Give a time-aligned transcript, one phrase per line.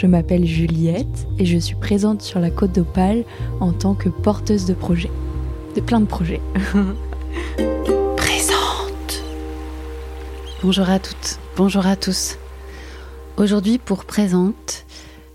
[0.00, 3.22] Je m'appelle Juliette et je suis présente sur la Côte d'Opale
[3.60, 5.10] en tant que porteuse de projets.
[5.76, 6.40] De plein de projets.
[8.16, 9.22] Présente
[10.62, 12.38] Bonjour à toutes, bonjour à tous.
[13.36, 14.86] Aujourd'hui, pour Présente,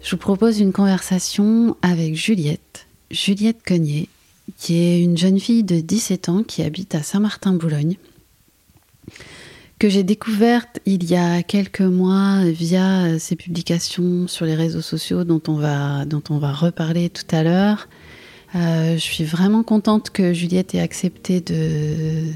[0.01, 4.09] je vous propose une conversation avec Juliette, Juliette Cognier,
[4.57, 7.97] qui est une jeune fille de 17 ans qui habite à Saint-Martin-Boulogne
[9.77, 15.23] que j'ai découverte il y a quelques mois via ses publications sur les réseaux sociaux
[15.23, 17.87] dont on va, dont on va reparler tout à l'heure.
[18.55, 22.31] Euh, je suis vraiment contente que Juliette ait accepté de,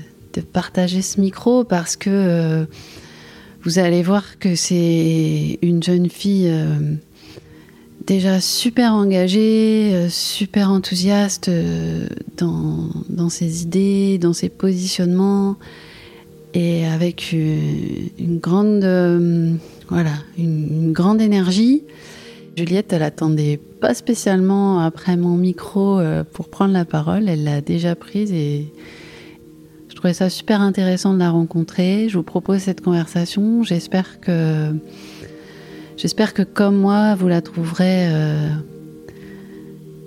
[0.53, 2.65] partager ce micro parce que euh,
[3.63, 6.95] vous allez voir que c'est une jeune fille euh,
[8.07, 11.51] déjà super engagée, super enthousiaste
[12.37, 15.57] dans ses idées, dans ses positionnements
[16.53, 19.53] et avec une, grande, euh,
[19.89, 21.83] voilà, une, grande énergie.
[22.57, 27.29] Juliette, elle attendait pas spécialement après mon micro euh, pour prendre la parole.
[27.29, 28.73] Elle l'a déjà prise et
[29.89, 32.09] je trouvais ça super intéressant de la rencontrer.
[32.09, 33.63] Je vous propose cette conversation.
[33.63, 34.73] J'espère que,
[35.97, 38.49] j'espère que comme moi, vous la trouverez euh,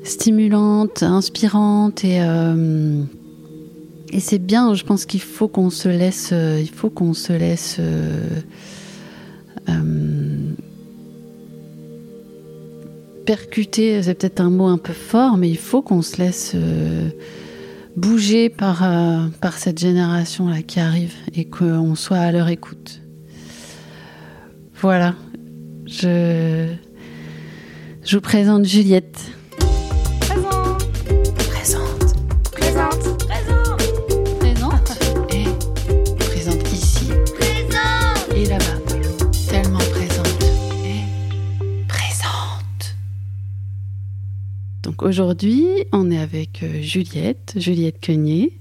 [0.03, 2.21] stimulante, inspirante et
[4.13, 7.33] et c'est bien, je pense qu'il faut qu'on se laisse, euh, il faut qu'on se
[7.33, 8.41] laisse euh,
[9.71, 10.53] euh,
[13.25, 16.55] percuter, c'est peut-être un mot un peu fort, mais il faut qu'on se laisse
[17.97, 18.87] bouger par,
[19.41, 23.01] par cette génération-là qui arrive et qu'on soit à leur écoute.
[24.81, 25.15] Voilà,
[25.87, 26.67] je,
[28.05, 29.33] je vous présente Juliette.
[45.03, 48.53] Aujourd'hui, on est avec euh, Juliette, Juliette Quenier.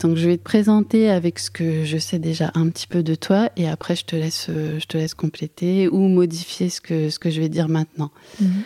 [0.00, 3.14] Donc je vais te présenter avec ce que je sais déjà un petit peu de
[3.14, 7.08] toi et après je te laisse, euh, je te laisse compléter ou modifier ce que,
[7.08, 8.10] ce que je vais dire maintenant.
[8.40, 8.62] Mhm.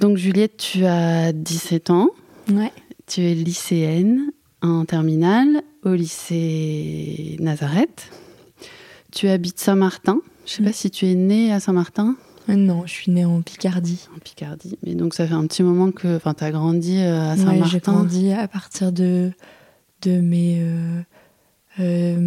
[0.00, 2.10] Donc Juliette, tu as 17 ans.
[2.52, 2.72] Ouais.
[3.06, 4.30] Tu es lycéenne
[4.62, 8.10] en terminale au lycée Nazareth.
[9.12, 10.20] Tu habites Saint-Martin.
[10.44, 12.16] Je ne sais pas si tu es née à Saint-Martin.
[12.48, 14.08] Non, je suis née en Picardie.
[14.14, 14.78] En Picardie.
[14.84, 17.66] Mais donc ça fait un petit moment que tu as grandi euh, à Saint-Martin.
[17.66, 19.32] j'ai grandi à partir de,
[20.02, 20.62] de mes
[21.76, 22.24] 6 euh,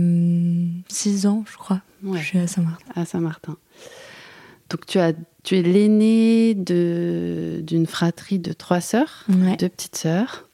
[1.27, 1.81] euh, ans, je crois.
[2.13, 2.91] Je suis à Saint-Martin.
[2.95, 3.55] À Saint-Martin.
[4.69, 5.13] Donc tu, as,
[5.43, 10.47] tu es l'aînée d'une fratrie de trois sœurs, deux petites sœurs.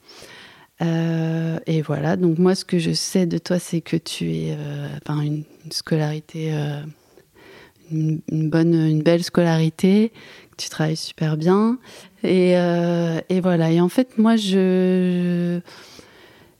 [0.79, 4.57] et voilà, donc moi ce que je sais de toi, c'est que tu es
[5.09, 6.53] une, une, scolarité
[7.91, 10.11] une, bonne, une belle scolarité,
[10.57, 11.77] tu travailles super bien.
[12.23, 13.71] Et, euh, et, voilà.
[13.71, 15.59] Et en fait, moi, je,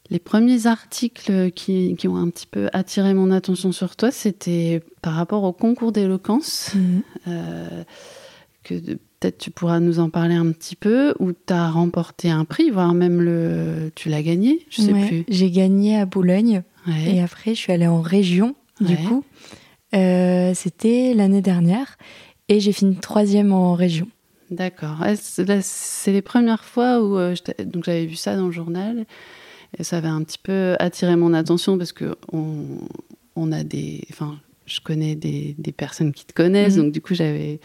[0.10, 4.82] les premiers articles qui, qui, ont un petit peu attiré mon attention sur toi, c'était
[5.02, 6.72] par rapport au concours d'éloquence.
[6.76, 7.02] Mhm.
[7.28, 7.84] Euh,
[8.64, 12.46] que peut-être tu pourras nous en parler un petit peu, où tu as remporté un
[12.46, 15.24] prix, voire même le, tu l'as gagné, je sais plus.
[15.30, 16.64] J'ai gagné à Boulogne.
[17.08, 19.24] Et après, je suis allée en région, du coup.
[19.96, 21.98] Euh, c'était l'année dernière
[22.50, 24.08] et j'ai fini troisième en région.
[24.52, 24.98] D'accord.
[25.16, 27.36] C'est les premières fois où euh,
[27.66, 29.06] donc j'avais vu ça dans le journal
[29.78, 32.66] et ça avait un petit peu attiré mon attention parce que on,
[33.36, 36.84] on a des, enfin, je connais des, des, personnes qui te connaissent, mhm.
[36.84, 37.60] donc du coup j'avais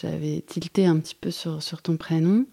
[0.00, 2.46] j'avais tilté un petit peu sur, sur ton prénom.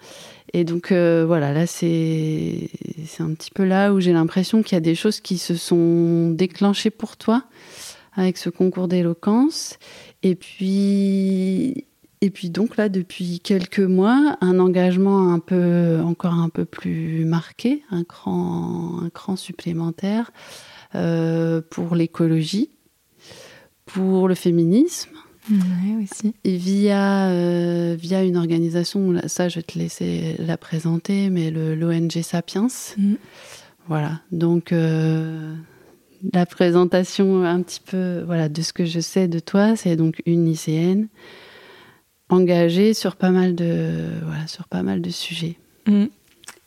[0.53, 2.69] Et donc euh, voilà, là c'est
[3.05, 5.55] c'est un petit peu là où j'ai l'impression qu'il y a des choses qui se
[5.55, 7.43] sont déclenchées pour toi
[8.15, 9.77] avec ce concours d'éloquence.
[10.23, 11.85] Et puis,
[12.21, 17.25] et puis donc là, depuis quelques mois, un engagement un peu, encore un peu plus
[17.25, 20.31] marqué, un cran, un cran supplémentaire
[20.95, 22.69] euh, pour l'écologie,
[23.85, 25.11] pour le féminisme.
[26.01, 26.33] aussi.
[26.43, 32.21] Et via, euh, via une organisation, ça je vais te laisser la présenter, mais l'ONG
[32.23, 32.67] Sapiens.
[32.97, 33.13] Mm.
[33.87, 35.53] Voilà, donc euh,
[36.33, 39.75] la présentation un petit peu voilà, de ce que je sais de toi.
[39.75, 41.07] C'est donc une lycéenne
[42.29, 45.57] engagée sur pas mal de, voilà, sur pas mal de sujets.
[45.87, 46.05] Mm.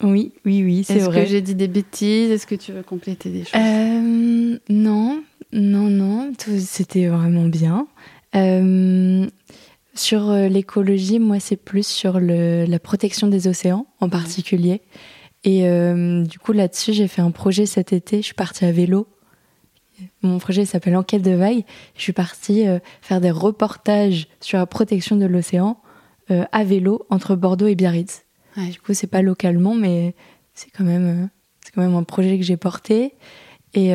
[0.05, 1.23] Oui, oui, oui, c'est vrai.
[1.23, 2.31] Est-ce que j'ai dit des bêtises?
[2.31, 3.61] Est-ce que tu veux compléter des choses?
[3.61, 5.23] Euh, Non,
[5.53, 7.89] non, non, c'était vraiment bien.
[8.37, 9.27] Euh,
[9.95, 14.83] sur euh, l'écologie, moi, c'est plus sur le, la protection des océans en particulier.
[15.45, 15.63] Et
[16.25, 18.19] du coup, là-dessus, j'ai fait un projet cet été.
[18.19, 19.07] Je suis partie à vélo
[20.23, 21.65] mon projet s'appelle Enquête de vagues.
[21.97, 25.81] Je suis partie euh, faire des reportages sur la protection de l'océan
[26.53, 28.27] à vélo entre Bordeaux et Biarritz.
[28.55, 30.15] Du coup, c'est pas localement, mais
[30.53, 31.31] c'est quand même,
[31.65, 33.15] c'est quand même un projet que j'ai porté.
[33.73, 33.95] Et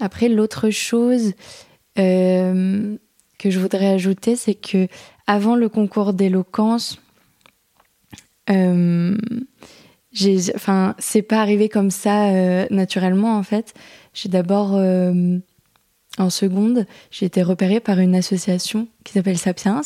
[0.00, 1.34] après, l'autre chose
[1.94, 2.98] que
[3.44, 4.88] je voudrais ajouter, c'est que
[5.28, 7.00] avant le concours d'éloquence,
[10.54, 13.74] enfin, c'est pas arrivé comme ça euh, naturellement en fait.
[14.14, 15.38] J'ai d'abord, euh,
[16.18, 19.82] en seconde, j'ai été repérée par une association qui s'appelle Sapiens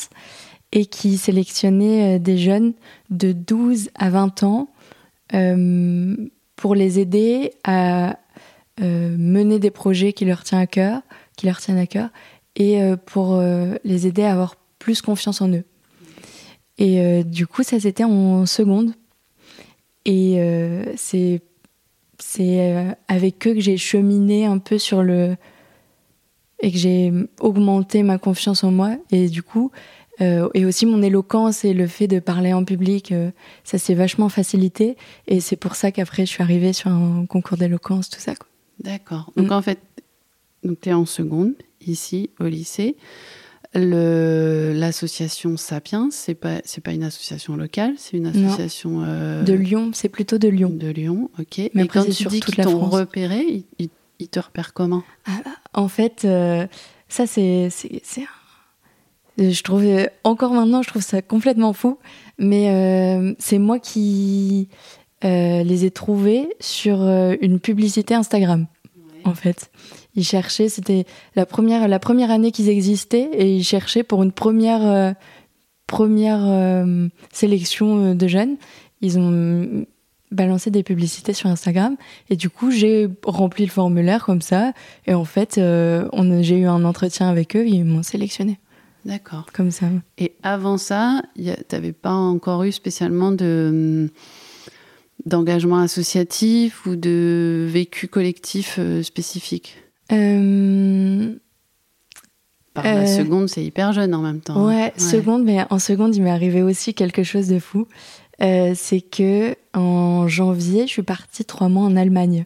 [0.73, 2.73] et qui sélectionnait euh, des jeunes
[3.11, 4.69] de 12 à 20 ans
[6.55, 8.17] pour les aider à
[8.79, 11.03] mener des projets qui leur tiennent à cœur,
[11.37, 12.11] qui leur tiennent à cœur,
[12.55, 13.43] et pour
[13.83, 15.65] les aider à avoir plus confiance en eux.
[16.79, 18.95] Et du coup, ça c'était en seconde
[20.07, 20.85] et euh,
[22.19, 25.37] c'est euh, avec eux que j'ai cheminé un peu sur le
[26.61, 29.71] et que j'ai augmenté ma confiance en moi et du coup
[30.23, 33.13] euh, et aussi mon éloquence et le fait de parler en public
[33.63, 34.97] ça s'est vachement facilité
[35.27, 38.33] et c'est pour ça qu'après je suis arrivée sur un concours d'éloquence tout ça
[38.81, 39.33] D'accord.
[39.37, 39.53] Donc mm.
[39.53, 39.79] en fait
[40.63, 41.55] tu es en seconde
[41.87, 42.97] ici au lycée
[43.77, 49.91] L'association Sapiens, c'est pas c'est pas une association locale, c'est une association euh, de Lyon.
[49.93, 50.71] C'est plutôt de Lyon.
[50.71, 51.71] De Lyon, ok.
[51.75, 55.03] Mais quand tu dis qu'ils t'ont repéré, ils, te repèrent comment?
[55.27, 55.43] Ah,
[55.75, 56.67] En fait, euh,
[57.09, 57.69] ça c'est
[59.39, 59.85] je trouve
[60.25, 61.99] encore maintenant, je trouve ça complètement fou.
[62.39, 64.69] Mais euh, c'est moi qui
[65.23, 68.67] les ai trouvés sur une publicité Instagram,
[69.25, 69.71] en fait.
[70.17, 71.05] Ils cherchaient, c'était
[71.37, 75.13] la première, la première année qu'ils existaient, et ils cherchaient pour une première, euh,
[75.87, 78.57] première euh, sélection euh, de jeunes.
[79.03, 79.85] Ils ont
[80.33, 81.97] balancé des publicités sur Instagram,
[82.31, 84.73] et du coup, j'ai rempli le formulaire comme ça,
[85.07, 88.59] et en fait, j'ai eu un entretien avec eux, et ils m'ont sélectionné.
[89.05, 89.47] D'accord.
[89.53, 89.87] Comme ça.
[90.19, 94.11] Et avant ça, tu n'avais pas encore eu spécialement de
[95.25, 99.86] d'engagement associatif ou de vécu collectif spécifique?
[102.77, 104.67] Par la euh, seconde, c'est hyper jeune en même temps.
[104.67, 107.89] Ouais, seconde, mais en seconde, il m'est arrivé aussi quelque chose de fou.
[108.43, 112.45] Euh, c'est que en janvier, je suis partie trois mois en Allemagne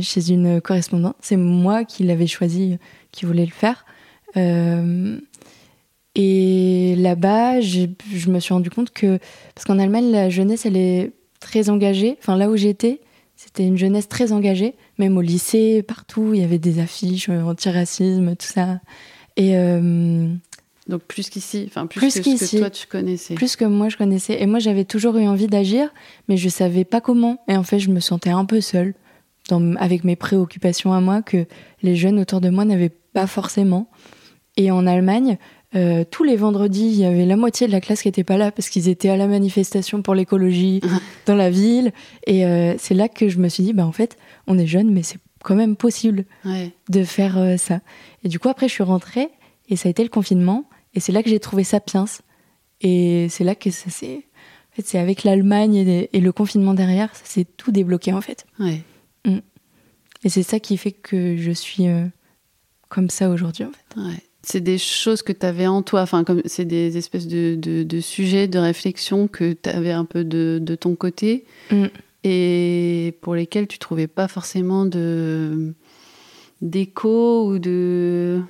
[0.00, 1.16] chez une correspondante.
[1.20, 2.78] C'est moi qui l'avais choisi,
[3.12, 3.84] qui voulait le faire.
[6.14, 9.18] et là-bas, je me suis rendu compte que
[9.54, 12.16] parce qu'en Allemagne, la jeunesse, elle est très engagée.
[12.18, 13.00] Enfin, là où j'étais,
[13.36, 17.42] c'était une jeunesse très engagée, même au lycée, partout, il y avait des affiches euh,
[17.42, 18.80] anti-racisme, tout ça.
[19.36, 20.28] Et euh,
[20.88, 23.34] donc plus qu'ici, enfin plus, que ce que toi tu connaissais.
[23.34, 24.40] Plus que moi je connaissais.
[24.40, 25.92] Et moi j'avais toujours eu envie d'agir,
[26.28, 27.42] mais je savais pas comment.
[27.48, 28.94] Et en fait je me sentais un peu seule
[29.48, 31.46] dans, avec mes préoccupations à moi que
[31.82, 33.90] les jeunes autour de moi n'avaient pas forcément.
[34.56, 35.38] Et en Allemagne,
[35.74, 38.36] euh, tous les vendredis, il y avait la moitié de la classe qui n'était pas
[38.36, 40.80] là parce qu'ils étaient à la manifestation pour l'écologie
[41.26, 41.92] dans la ville.
[42.26, 44.16] Et euh, c'est là que je me suis dit, bah en fait,
[44.46, 46.24] on est jeune, mais c'est quand même possible
[46.88, 47.80] de faire euh, ça.
[48.22, 49.30] Et du coup, après, je suis rentrée
[49.68, 50.68] et ça a été le confinement.
[50.94, 52.04] Et c'est là que j'ai trouvé Sapiens.
[52.82, 54.26] Et c'est là que ça s'est.
[54.72, 55.76] En fait, c'est avec l'Allemagne
[56.12, 58.46] et, le confinement derrière, ça s'est tout débloqué en fait.
[58.58, 59.38] Mm.
[60.24, 61.86] Et c'est ça qui fait que je suis
[62.88, 66.42] comme ça aujourd'hui en fait c'est des choses que tu avais en toi, enfin, comme
[66.46, 70.74] c'est des espèces de, de, sujets, de réflexion que tu avais un peu de, de
[70.74, 71.86] ton côté mm.
[72.24, 75.72] et pour lesquels tu trouvais pas forcément de
[76.60, 78.40] d'écho ou de.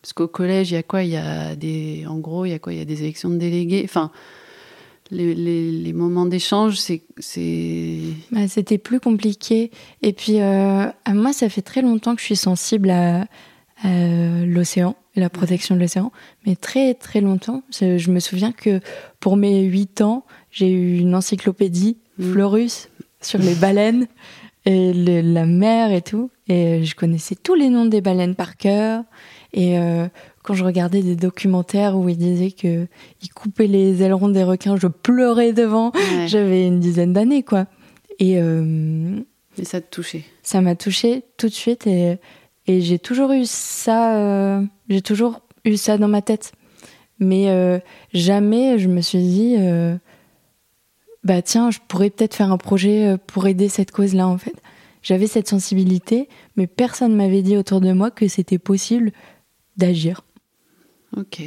[0.00, 1.02] Parce qu'au collège, il y a quoi?
[1.02, 2.04] Il y a des.
[2.08, 2.72] En gros, il y a quoi?
[2.72, 3.82] Il y a des élections de délégués.
[3.84, 4.10] Enfin.
[5.10, 7.02] Les, les, moments d'échange, c'est.
[8.30, 9.70] Bah, C'était plus compliqué.
[10.00, 13.26] Et puis, euh, moi, ça fait très longtemps que je suis sensible à,
[13.82, 13.88] à
[14.46, 16.10] l'océan la protection de l'océan,
[16.46, 17.62] mais très très longtemps.
[17.70, 18.80] Je, me souviens que
[19.20, 22.32] pour mes 8 ans, j'ai eu une encyclopédie mm.
[22.32, 22.88] Florus
[23.20, 24.06] sur les baleines
[24.64, 29.04] et la mer et tout, et je connaissais tous les noms des baleines par cœur.
[29.52, 30.06] Et euh,
[30.42, 32.86] quand je regardais des documentaires où ils disaient que
[33.22, 35.92] ils coupaient les ailerons des requins, je pleurais devant.
[36.26, 37.66] J'avais une dizaine d'années, quoi.
[38.18, 39.18] Et, euh,
[39.58, 42.18] et ça te touchait Ça m'a touché tout de suite et
[42.66, 46.52] et j'ai toujours eu ça, euh, j'ai toujours eu ça dans ma tête.
[47.18, 47.78] Mais euh,
[48.12, 49.96] jamais je me suis dit, euh,
[51.24, 54.54] bah tiens, je pourrais peut-être faire un projet pour aider cette cause-là en fait.
[55.02, 59.12] J'avais cette sensibilité, mais personne m'avait dit autour de moi que c'était possible
[59.76, 60.22] d'agir.
[61.16, 61.42] Ok.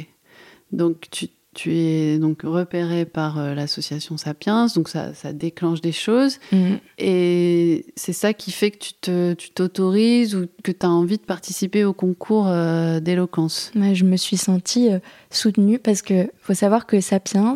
[0.72, 5.90] Donc tu, tu es donc repéré par euh, l'association Sapiens, donc ça, ça, déclenche des
[5.90, 6.38] choses.
[6.52, 6.74] Mm.
[6.98, 11.16] Et c'est ça qui fait que tu, te, tu t'autorises ou que tu as envie
[11.16, 13.72] de participer au concours euh, d'éloquence.
[13.74, 14.98] je me suis sentie euh,
[15.30, 17.54] soutenue parce que faut savoir que Sapiens,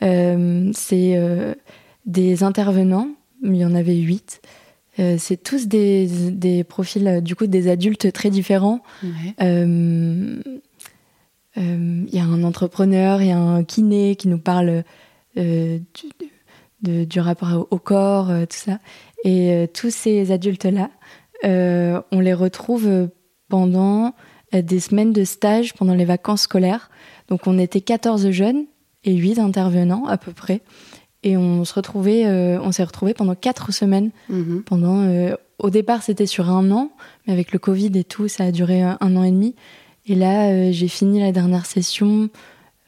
[0.00, 1.56] c'est
[2.06, 3.08] des intervenants,
[3.42, 4.42] il y en avait huit.
[4.96, 8.82] c'est tous des, des, profils, du coup, des adultes très différents.
[11.58, 14.84] Il euh, y a un entrepreneur, il y a un kiné qui nous parle
[15.36, 15.78] euh,
[16.82, 18.78] du, du, rapport au corps, euh, tout ça.
[19.24, 20.90] Et tous ces adultes-là,
[22.12, 23.08] on les retrouve
[23.48, 24.14] pendant
[24.52, 26.88] des semaines de stage pendant les vacances scolaires.
[27.26, 28.66] Donc on était 14 jeunes
[29.02, 30.60] et 8 intervenants à peu près.
[31.24, 34.12] Et on se retrouvait, on s'est retrouvés pendant 4 semaines.
[34.28, 34.62] Mhm.
[34.62, 35.04] Pendant,
[35.58, 36.92] au départ, c'était sur un an,
[37.26, 39.56] mais avec le Covid et tout, ça a duré un an et demi.
[40.08, 42.30] Et là, euh, j'ai fini la dernière session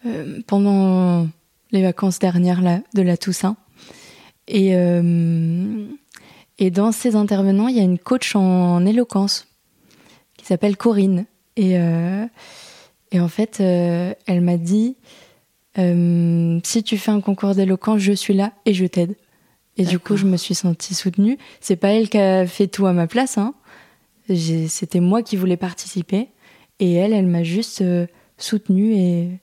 [0.06, 1.28] euh, pendant
[1.70, 3.56] les vacances dernières là, de la Toussaint.
[4.48, 5.86] Et, euh,
[6.58, 9.48] et dans ces intervenants, il y a une coach en, éloquence
[10.36, 11.26] qui s'appelle Corinne.
[11.56, 11.74] Et,
[13.12, 14.96] et en fait, elle m'a dit
[15.76, 19.14] si tu fais un concours d'éloquence, je suis là et je t'aide.
[19.76, 21.36] Et du coup, je me suis sentie soutenue.
[21.60, 23.36] C'est pas elle qui a fait tout à ma place.
[23.36, 23.54] Hein.
[24.68, 26.28] C'était moi qui voulais participer.
[26.80, 28.06] Et elle, elle m'a juste euh,
[28.38, 29.38] soutenue et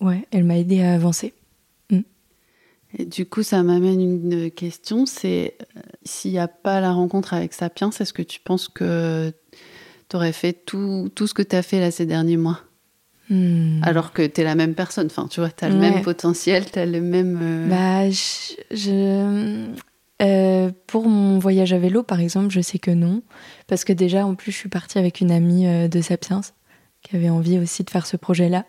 [0.00, 1.34] ouais, elle m'a aidée à avancer.
[1.90, 2.00] Mm.
[2.98, 7.34] Et du coup, ça m'amène une question, c'est euh, s'il n'y a pas la rencontre
[7.34, 9.30] avec Sapiens, est-ce que tu penses que
[10.08, 12.62] tu aurais fait tout, tout ce que tu as fait là ces derniers mois?
[13.28, 13.80] Hmm.
[13.82, 16.70] Alors que tu es la même personne, enfin, tu vois, tu as le même potentiel,
[16.70, 17.38] tu as le même...
[17.42, 19.66] Euh, bah, je...
[20.22, 23.22] Euh, pour mon voyage à vélo, par exemple, je sais que non.
[23.66, 26.40] Parce que déjà, en plus, je suis partie avec une amie euh, de Sapiens
[27.02, 28.64] qui avait envie aussi de faire ce projet-là.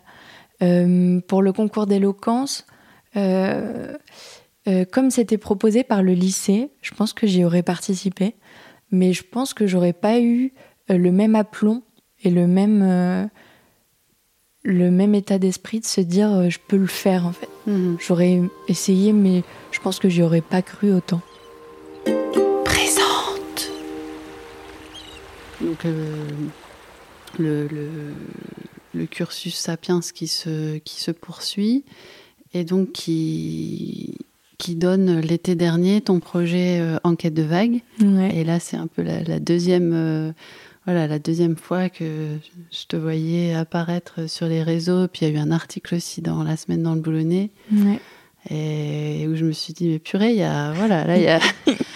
[0.62, 2.66] Euh, pour le concours d'éloquence,
[3.14, 8.36] comme c'était proposé par le lycée, je pense que j'y aurais participé.
[8.90, 10.52] Mais je pense que j'aurais pas eu
[10.88, 11.82] le même aplomb
[12.22, 13.28] et le même,
[14.62, 17.48] le même état d'esprit de se dire je peux le faire en fait.
[17.66, 17.96] Mhm.
[17.98, 21.20] J'aurais essayé, mais je pense que j'y aurais pas cru autant.
[25.60, 25.84] Donc
[27.38, 27.68] le,
[28.94, 31.84] le, cursus sapiens qui se, qui se poursuit
[32.54, 34.16] et donc qui,
[34.56, 37.80] qui donne l'été dernier ton projet euh, Enquête de vague.
[38.32, 40.32] Et là, c'est un peu la, deuxième, euh,
[40.84, 42.36] voilà, la deuxième fois que
[42.70, 45.06] je te voyais apparaître sur les réseaux.
[45.08, 47.50] Puis il y a eu un article aussi dans la semaine dans le Boulonnais.
[48.50, 51.28] Et où je me suis dit, mais purée, il y a, voilà, là, il y
[51.28, 51.40] a,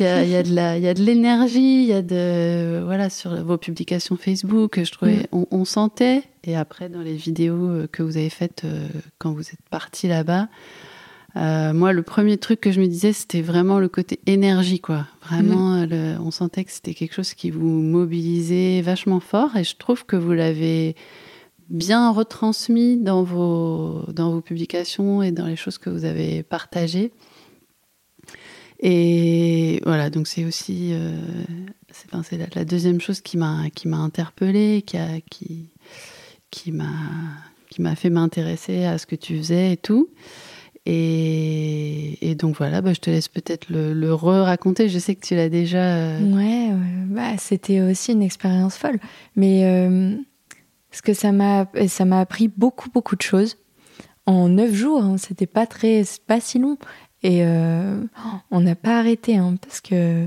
[0.00, 2.00] Il y a, y a, de la, il y a de l'énergie, il y a
[2.00, 5.44] de voilà sur vos publications Facebook, je trouvais, mm.
[5.50, 6.22] on, sentait.
[6.44, 8.88] Et après dans les vidéos euh, que vous avez faites euh,
[9.18, 10.48] quand vous êtes parti là-bas,
[11.36, 15.06] euh, moi le premier truc que je me disais c'était vraiment le côté énergie quoi.
[15.22, 16.18] Vraiment, mm.
[16.24, 19.54] on sentait que c'était quelque chose qui vous mobilisait vachement fort.
[19.56, 20.96] Et je trouve que vous l'avez
[21.68, 27.12] bien retransmis dans vos dans vos publications et dans les choses que vous avez partagées.
[28.82, 31.20] Et voilà, donc c'est aussi euh,
[32.22, 34.96] c'est la, deuxième chose qui m'a qui m'a interpellée, qui
[35.30, 35.68] qui
[36.50, 36.88] qui m'a
[37.68, 40.08] qui m'a fait m'intéresser à ce que tu faisais et tout.
[40.86, 44.88] Et, donc voilà, bah, je te laisse peut-être le, re-raconter.
[44.88, 45.96] Je sais que tu l'as déjà.
[45.96, 46.74] Euh, ouais,
[47.08, 48.98] Bah, c'était aussi une expérience folle.
[49.36, 50.16] Mais euh,
[50.90, 53.56] ce que ça m'a ça m'a appris beaucoup beaucoup de choses
[54.26, 55.02] en neuf jours.
[55.02, 56.78] Hein, c'était pas très pas si long.
[57.22, 58.02] Et euh,
[58.50, 60.26] on n'a pas arrêté, hein, parce que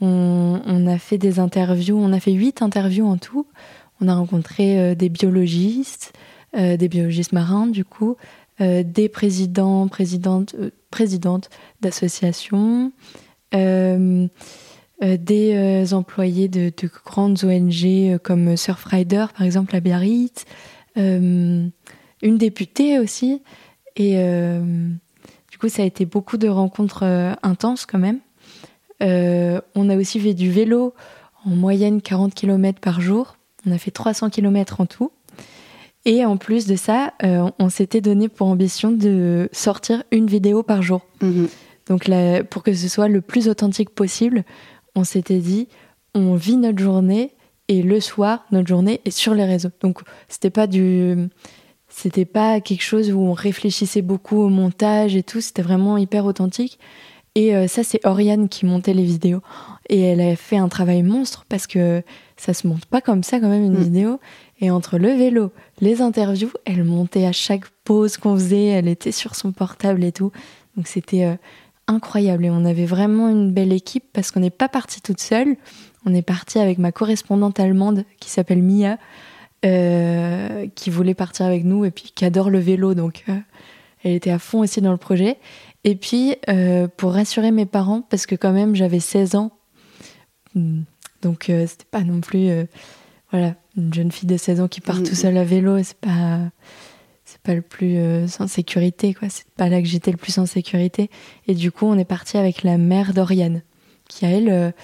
[0.00, 3.46] on, a fait des interviews, on a fait huit interviews en tout.
[4.00, 6.12] On a rencontré euh, des biologistes,
[6.56, 8.16] euh, des biologistes marins, du coup,
[8.60, 10.54] des présidents, présidentes,
[10.92, 11.50] présidentes
[11.80, 12.92] d'associations,
[13.52, 14.28] des
[15.90, 20.44] employés de, de, grandes ONG comme Surfrider, par exemple, à Biarritz,
[20.94, 21.72] une
[22.22, 23.42] députée aussi.
[23.96, 24.16] Et
[25.64, 28.18] coup, ça a été beaucoup de rencontres euh, intenses quand même.
[29.02, 30.92] Euh, on a aussi fait du vélo
[31.46, 33.38] en moyenne 40 km par jour.
[33.66, 35.10] On a fait 300 km en tout.
[36.04, 40.62] Et en plus de ça, euh, on s'était donné pour ambition de sortir une vidéo
[40.62, 41.00] par jour.
[41.22, 41.48] Mhm.
[41.88, 44.44] Donc là, pour que ce soit le plus authentique possible,
[44.94, 45.68] on s'était dit,
[46.14, 47.32] on vit notre journée
[47.68, 49.70] et le soir, notre journée est sur les réseaux.
[49.80, 51.30] Donc c'était pas du
[51.96, 56.24] c'était pas quelque chose où on réfléchissait beaucoup au montage et tout, c'était vraiment hyper
[56.26, 56.78] authentique.
[57.36, 59.40] Et euh, ça, c'est Oriane qui montait les vidéos.
[59.88, 62.02] Et elle a fait un travail monstre parce que
[62.36, 63.82] ça se monte pas comme ça quand même une Mm.
[63.82, 64.20] vidéo.
[64.60, 69.12] Et entre le vélo, les interviews, elle montait à chaque pause qu'on faisait, elle était
[69.12, 70.32] sur son portable et tout.
[70.76, 71.34] Donc c'était euh,
[71.86, 72.44] incroyable.
[72.44, 75.56] Et on avait vraiment une belle équipe parce qu'on n'est pas parti toute seule.
[76.06, 78.98] On est parti avec ma correspondante allemande qui s'appelle Mia,
[79.64, 82.94] euh, qui voulait partir avec nous et puis qui adore le vélo.
[82.94, 83.36] Donc euh,
[84.02, 85.38] elle était à fond aussi dans le projet.
[85.84, 89.52] Et puis euh, pour rassurer mes parents, parce que quand même j'avais 16 ans,
[90.54, 90.82] hmm,
[91.22, 92.50] donc c'était pas non plus
[93.30, 96.40] voilà une jeune fille de 16 ans qui part tout seule à vélo, c'est pas
[97.24, 99.30] c'est pas le plus sans sécurité quoi.
[99.30, 101.08] C'est pas là que j'étais le plus en sécurité.
[101.46, 103.62] Et du coup on est parti avec la mère d'Oriane,
[104.08, 104.74] qui a elle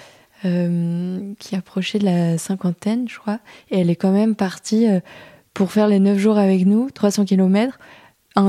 [0.44, 3.38] euh, qui approchait de la cinquantaine, je crois,
[3.70, 5.00] et elle est quand même partie euh,
[5.54, 7.78] pour faire les 9 jours avec nous, 300 km,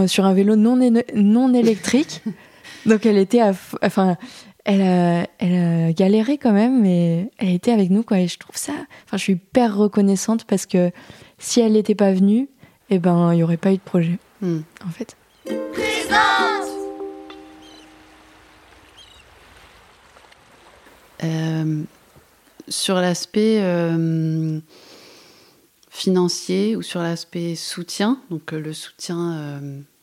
[0.07, 2.21] sur un vélo non, électrique.
[2.85, 3.51] Donc elle était à,
[3.83, 4.15] enfin,
[4.63, 8.19] elle a, elle a galéré quand même, mais elle était avec nous, quoi.
[8.19, 8.73] Et je trouve ça,
[9.05, 10.91] enfin, je suis hyper reconnaissante parce que
[11.39, 12.47] si elle n'était pas venue,
[12.89, 14.61] eh ben, il n'y aurait pas eu de projet, Hmm.
[14.87, 15.15] en fait.
[21.23, 21.83] Euh,
[22.67, 24.59] sur l'aspect euh,
[25.89, 29.61] financier ou sur l'aspect soutien, donc euh, le soutien,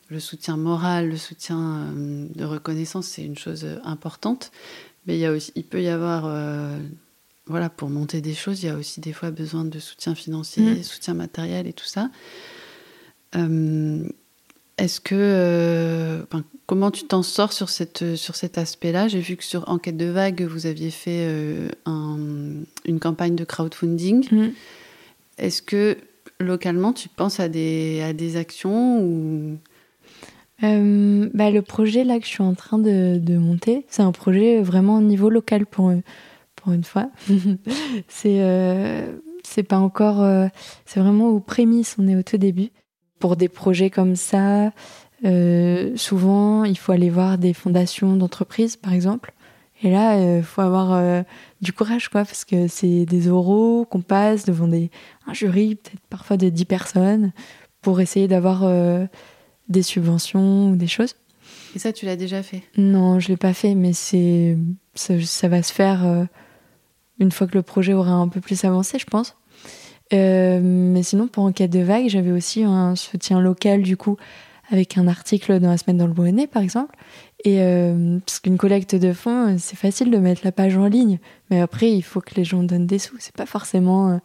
[0.08, 4.52] le soutien moral, le soutien de reconnaissance, c'est une chose importante.
[5.06, 6.30] Mais il, y a aussi, il peut y avoir,
[7.46, 10.62] voilà, pour monter des choses, il y a aussi des fois besoin de soutien financier,
[10.62, 10.82] Mm.
[10.82, 12.10] soutien matériel et tout ça.
[13.36, 14.08] Euh,
[14.78, 19.08] est-ce que euh, enfin, comment tu t'en sors sur cette sur cet aspect-là?
[19.08, 23.44] J'ai vu que sur Enquête de vague, vous aviez fait euh, un- une campagne de
[23.44, 24.26] crowdfunding.
[24.30, 24.48] Mm.
[25.38, 25.96] Est-ce que
[26.40, 29.58] localement, tu penses à des à des actions ou?
[30.64, 34.10] Euh, bah, le projet là que je suis en train de, de monter, c'est un
[34.10, 35.92] projet vraiment au niveau local pour,
[36.56, 37.10] pour une fois.
[38.08, 39.04] c'est
[39.44, 40.48] c'est pas encore.
[40.84, 42.70] c'est vraiment aux prémices, on est au tout début.
[43.18, 44.72] Pour des projets comme ça,
[45.24, 49.32] euh, souvent il faut aller voir des fondations d'entreprises par exemple.
[49.82, 51.22] Et là, il faut avoir euh,
[51.60, 54.90] du courage, quoi, parce que c'est des oraux qu'on passe devant des,
[55.26, 57.32] un jury, peut-être parfois de 10 personnes,
[57.80, 59.06] pour essayer d'avoir euh,
[59.68, 61.14] des subventions ou des choses.
[61.76, 62.62] et ça tu l'as déjà fait?
[62.76, 64.58] Non, je l'ai pas fait, mais c'est
[64.94, 66.24] ça, ça va se faire euh,
[67.20, 69.36] une fois que le projet aura un peu plus avancé, je pense.
[70.12, 74.16] Euh, mais sinon, pour Enquête de vague, j'avais aussi un soutien local, du coup,
[74.70, 76.94] avec un article dans la semaine dans le Brunet, par exemple.
[77.44, 81.18] Et euh, parce qu'une collecte de fonds, c'est facile de mettre la page en ligne,
[81.50, 83.16] mais après, il faut que les gens donnent des sous.
[83.20, 84.18] C'est pas forcément, euh,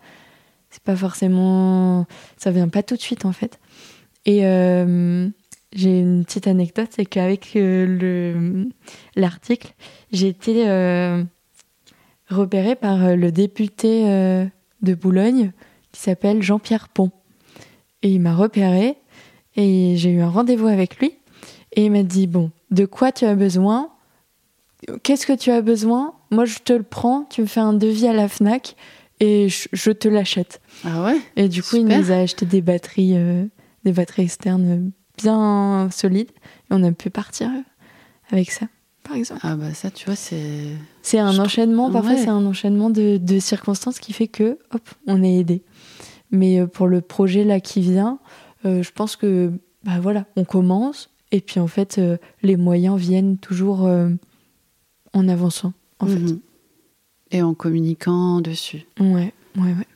[0.70, 3.60] c'est pas forcément, ça vient pas tout de suite en fait.
[4.26, 5.30] Et euh,
[5.74, 8.68] j'ai une petite anecdote, c'est qu'avec le
[9.16, 9.74] l'article,
[10.12, 11.24] j'ai été euh,
[12.30, 14.06] repérée par le député
[14.82, 15.52] de Boulogne
[15.94, 17.12] qui s'appelle Jean-Pierre Pont.
[18.02, 18.98] Et il m'a repérée
[19.56, 21.14] et j'ai eu un rendez-vous avec lui
[21.76, 23.90] et il m'a dit bon, de quoi tu as besoin?
[25.04, 26.14] Qu'est-ce que tu as besoin?
[26.30, 28.76] Moi, je te le prends, tu me fais un devis à la Fnac
[29.22, 30.60] et je, je te l'achète.
[30.84, 31.18] Ah ouais?
[31.38, 33.46] Et du coup, il nous a acheté des batteries, euh,
[33.86, 36.32] des batteries externes bien solides.
[36.32, 37.50] Et on a pu partir
[38.32, 38.66] avec ça,
[39.04, 39.40] par exemple.
[39.44, 42.18] Ah bah ça tu vois c'est C'est un Je enchaînement, parfois Ouais.
[42.18, 45.64] c'est un enchaînement de, de circonstances qui fait que, hop, on est aidé.
[46.34, 48.20] Mais euh, pour le projet là qui vient,
[48.66, 49.52] euh, je pense que,
[49.86, 51.10] bah voilà, on commence.
[51.32, 53.88] Et puis en fait, euh, les moyens viennent toujours
[55.14, 56.40] en avançant, en Mhm.
[57.32, 58.86] et en communiquant dessus.
[58.98, 59.04] fait.
[59.04, 59.88] Ouais, ouais, ouais.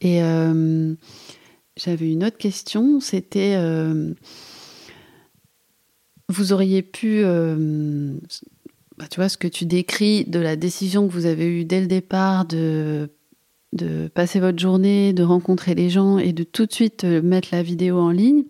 [0.00, 0.94] Et euh,
[1.76, 4.14] j'avais une autre question, c'était euh,
[6.28, 8.14] vous auriez pu, euh,
[8.96, 11.80] bah, tu vois, ce que tu décris de la décision que vous avez eue dès
[11.80, 13.10] le départ de,
[13.72, 17.48] de passer votre journée, de rencontrer les gens et de tout de suite euh, mettre
[17.52, 18.44] la vidéo en ligne,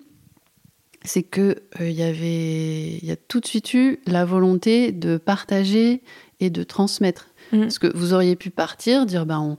[1.05, 5.17] c'est que euh, y avait, il y a tout de suite eu la volonté de
[5.19, 6.03] partager
[6.41, 7.29] et de transmettre.
[7.53, 7.61] Mhm.
[7.63, 9.59] Parce que vous auriez pu partir, dire ben on,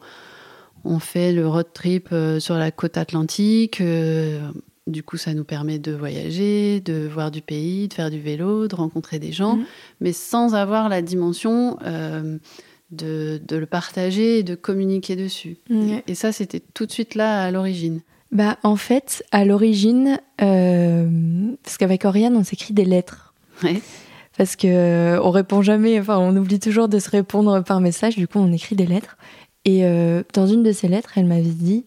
[0.84, 3.82] on fait le road trip euh, sur la côte atlantique.
[3.82, 4.40] euh,
[4.88, 8.68] du coup, ça nous permet de voyager, de voir du pays, de faire du vélo,
[8.68, 9.66] de rencontrer des gens, Mhm.
[10.00, 11.78] mais sans avoir la dimension
[12.92, 15.58] de, de le partager et de communiquer dessus.
[16.08, 18.02] Et ça, c'était tout de suite là à l'origine.
[18.32, 21.10] Bah, en fait, à l'origine, euh,
[21.64, 23.34] parce qu'avec Oriane, on s'écrit des lettres.
[23.64, 23.82] Ouais.
[24.38, 28.16] Parce que euh, on répond jamais, enfin, on oublie toujours de se répondre par message,
[28.16, 29.18] du coup, on écrit des lettres.
[29.66, 31.86] Et euh, dans une de ces lettres, elle m'avait dit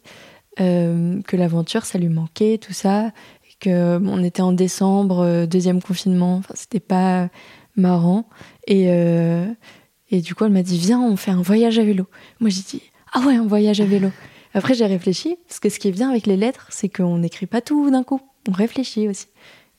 [0.60, 5.82] euh, que l'aventure, ça lui manquait, tout ça, et que on était en décembre, deuxième
[5.82, 7.28] confinement, enfin, c'était pas
[7.74, 8.28] marrant.
[8.66, 8.88] Et,
[10.10, 12.06] et du coup, elle m'a dit Viens, on fait un voyage à vélo.
[12.40, 14.10] Moi, j'ai dit Ah ouais, un voyage à vélo.
[14.54, 17.46] Après, j'ai réfléchi, parce que ce qui est bien avec les lettres, c'est qu'on n'écrit
[17.46, 18.20] pas tout d'un coup.
[18.48, 19.26] On réfléchit aussi.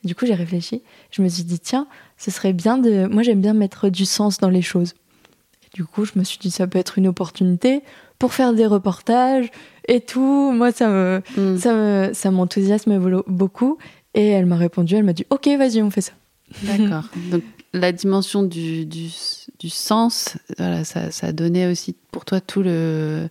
[0.04, 0.82] Du coup, j'ai réfléchi.
[1.12, 3.08] Je me suis dit, tiens, ce serait bien de.
[3.08, 4.94] Moi, j'aime bien mettre du sens dans les choses.
[5.74, 7.82] du coup, je me suis dit, ça peut être une opportunité
[8.20, 9.50] pour faire des reportages
[9.88, 10.52] et tout.
[10.52, 11.58] Moi, ça me, mm.
[11.58, 13.78] ça, ça m'enthousiasme beaucoup.
[14.14, 16.14] Et elle m'a répondu, elle m'a dit, ok, vas-y, on fait ça.
[16.64, 17.10] D'accord.
[17.32, 17.44] Donc,
[17.76, 19.10] la dimension du, du,
[19.60, 23.30] du sens, voilà, ça, ça donnait aussi pour toi tout le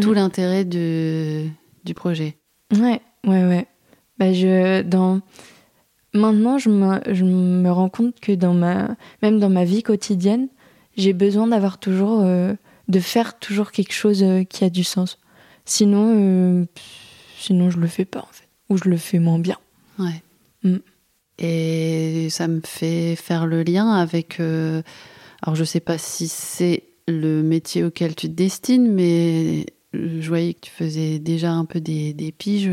[0.00, 0.14] tout mm.
[0.14, 1.50] l'intérêt du,
[1.84, 2.36] du projet.
[2.72, 3.66] Ouais, ouais, ouais.
[4.18, 5.20] Bah, je, dans,
[6.12, 10.48] Maintenant, je me, je me, rends compte que dans ma, même dans ma vie quotidienne,
[10.96, 12.54] j'ai besoin d'avoir toujours, euh,
[12.88, 15.18] de faire toujours quelque chose euh, qui a du sens.
[15.64, 16.66] Sinon, euh,
[17.38, 19.56] sinon je le fais pas en fait, ou je le fais moins bien.
[20.00, 20.22] Ouais.
[20.64, 20.78] Mm.
[21.40, 24.40] Et ça me fait faire le lien avec.
[24.40, 30.54] alors, je sais pas si c'est le métier auquel tu te destines, mais je voyais
[30.54, 32.70] que tu faisais déjà un peu des, des piges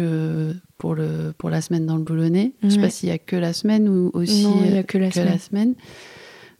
[0.78, 2.54] pour, le, pour la semaine dans le boulonnais.
[2.62, 4.78] Je ne sais pas s'il y a que la semaine ou aussi non, il y
[4.78, 5.76] a que, la, semaine.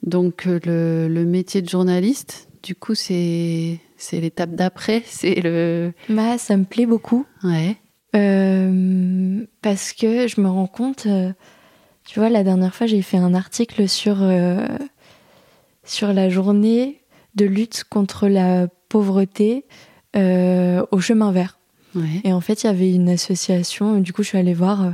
[0.04, 5.94] Donc euh, le, le, métier de journaliste, du coup, c'est c'est l'étape d'après, c'est le.
[6.10, 7.26] Bah, ça me plaît beaucoup.
[7.44, 7.78] Ouais.
[8.16, 11.32] Euh, parce que je me rends compte, euh,
[12.08, 14.18] tu vois, la dernière fois, j'ai fait un article sur
[15.84, 17.02] sur la journée
[17.36, 19.66] de lutte contre la pauvreté
[20.16, 21.58] au chemin vert.
[22.24, 24.00] Et en fait, il y avait une association.
[24.00, 24.84] Du coup, je suis allée voir.
[24.84, 24.92] Euh,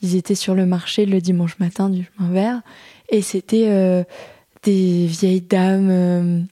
[0.00, 2.62] ils étaient sur le marché le dimanche matin du chemin vert.
[3.08, 4.04] Et c'était euh,
[4.62, 6.46] des vieilles dames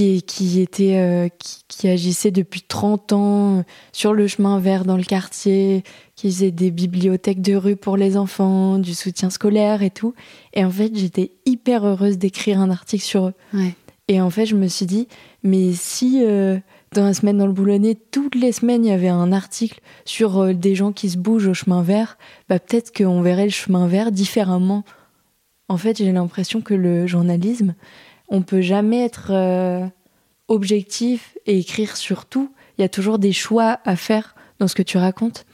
[0.00, 1.30] euh, qui, qui, étaient,
[1.68, 5.82] qui, agissaient depuis 30 ans sur le chemin vert dans le quartier,
[6.16, 10.14] qui faisaient des bibliothèques de rue pour les enfants, du soutien scolaire et tout.
[10.52, 13.34] Et en fait, j'étais hyper heureuse d'écrire un article sur eux.
[14.08, 15.08] Et en fait, je me suis dit,
[15.42, 16.22] mais si
[16.94, 20.38] dans la semaine dans le boulonnais, toutes les semaines, il y avait un article sur
[20.38, 22.16] euh, des gens qui se bougent au chemin vert.
[22.48, 24.84] Bah, peut-être qu'on verrait le chemin vert différemment.
[25.68, 27.74] En fait, j'ai l'impression que le journalisme,
[28.34, 29.86] on peut jamais être euh,
[30.48, 32.52] objectif et écrire sur tout.
[32.76, 35.46] Il y a toujours des choix à faire dans ce que tu racontes.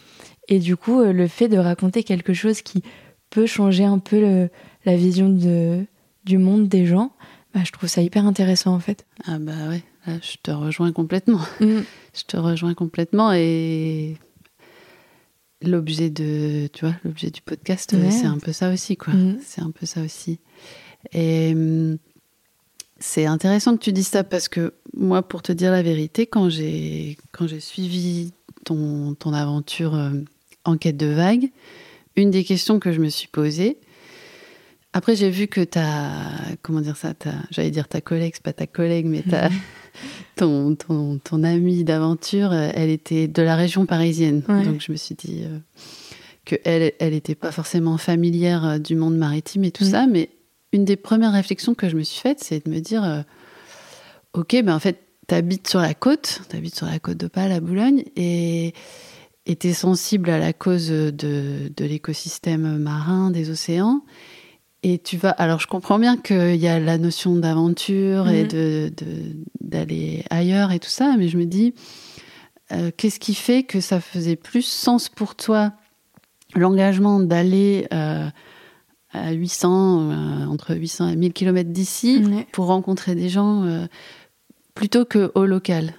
[0.49, 2.83] Et du coup, euh, le fait de raconter quelque chose qui
[3.29, 4.49] peut changer un peu
[4.85, 5.87] la vision de,
[6.25, 7.13] du monde des gens,
[7.55, 9.07] bah, je trouve ça hyper intéressant en fait.
[9.25, 11.41] Ah bah ouais, je te rejoins complètement.
[11.61, 11.81] Mm.
[12.13, 14.17] Je te rejoins complètement et
[15.63, 19.15] l'objet de, tu vois, l'objet du podcast, c'est un peu ça aussi, quoi.
[19.15, 19.39] Mm.
[19.45, 20.41] C'est un peu ça aussi.
[21.13, 21.99] Et mm,
[23.01, 26.49] c'est intéressant que tu dises ça parce que moi, pour te dire la vérité, quand
[26.49, 28.33] j'ai quand j'ai suivi
[28.65, 30.11] ton, ton aventure euh,
[30.65, 31.51] en quête de vagues,
[32.17, 33.79] une des questions que je me suis posée,
[34.93, 36.11] après, j'ai vu que ta,
[36.63, 37.15] comment dire ça,
[37.51, 39.49] j'allais dire ta collègue, c'est pas ta collègue, mais ta,
[40.37, 44.41] ton, ton, ton amie d'aventure, elle était de la région parisienne.
[44.41, 45.59] Donc, je me suis dit euh,
[46.45, 49.91] qu'elle, elle n'était pas forcément familière euh, du monde maritime et tout mm.
[49.91, 50.07] ça.
[50.09, 50.29] Mais
[50.73, 53.23] une des premières réflexions que je me suis faite, c'est de me dire, euh,
[54.35, 57.53] ok, ben en fait, tu habites sur la côte, tu habites sur la côte d'Opale
[57.53, 58.73] à Boulogne, et
[59.47, 61.13] tu es sensible à la cause de,
[61.75, 64.03] de l'écosystème marin, des océans.
[64.83, 65.31] Et tu vas.
[65.31, 68.49] Alors, je comprends bien qu'il y a la notion d'aventure et mhm.
[68.49, 68.93] de,
[69.61, 71.75] d'aller ailleurs et tout ça, mais je me dis,
[72.73, 75.73] euh, qu'est-ce qui fait que ça faisait plus sens pour toi
[76.55, 78.29] l'engagement d'aller euh,
[79.13, 83.87] à 800, euh, entre 800 et 1000 km d'ici pour rencontrer des gens
[84.75, 85.95] plutôt qu'au local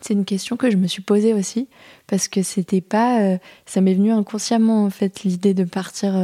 [0.00, 1.68] c'est une question que je me suis posée aussi
[2.06, 6.14] parce que c'était pas ça m'est venu inconsciemment en fait l'idée de partir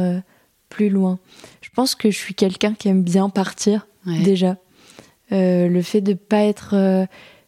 [0.69, 1.19] plus loin.
[1.61, 4.57] Je pense que je suis quelqu'un qui aime bien partir déjà.
[5.31, 7.05] Euh, le fait de pas être euh,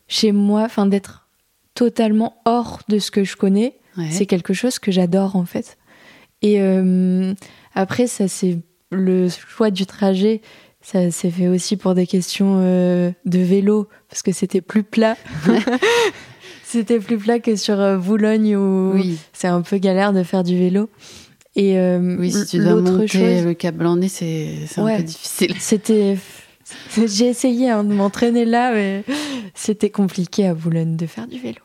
[0.08, 1.30] chez moi, enfin d'être
[1.76, 3.76] totalement hors de ce que je connais,
[4.12, 5.78] c'est quelque chose que j'adore en fait.
[6.42, 7.34] Et euh,
[7.74, 8.60] après, ça c'est
[8.92, 10.42] le choix du trajet.
[10.82, 15.18] Ça s'est fait aussi pour des questions de vélo parce que c'était plus plat.
[16.64, 18.96] c'était plus plat que sur Boulogne où
[19.34, 20.90] c'est un peu galère de faire du vélo.
[21.56, 25.56] Et euh, oui, si tu dois monter le câble en nez, c'est un peu difficile.
[25.60, 26.18] C'était,
[26.96, 29.04] j'ai essayé hein, de m'entraîner là, mais
[29.56, 31.60] c'était compliqué à Boulogne de faire du vélo.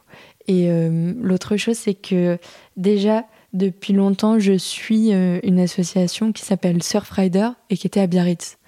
[0.48, 2.38] Et euh, l'autre chose, c'est que
[2.76, 8.06] déjà depuis longtemps, je suis euh, une association qui s'appelle Surfrider et qui était à
[8.06, 8.58] Biarritz.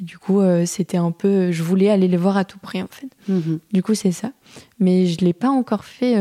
[0.00, 2.86] Et du coup, c'était un peu, je voulais aller les voir à tout prix en
[2.86, 3.08] fait.
[3.26, 3.58] Mhm.
[3.72, 4.30] Du coup, c'est ça.
[4.78, 6.14] Mais je l'ai pas encore fait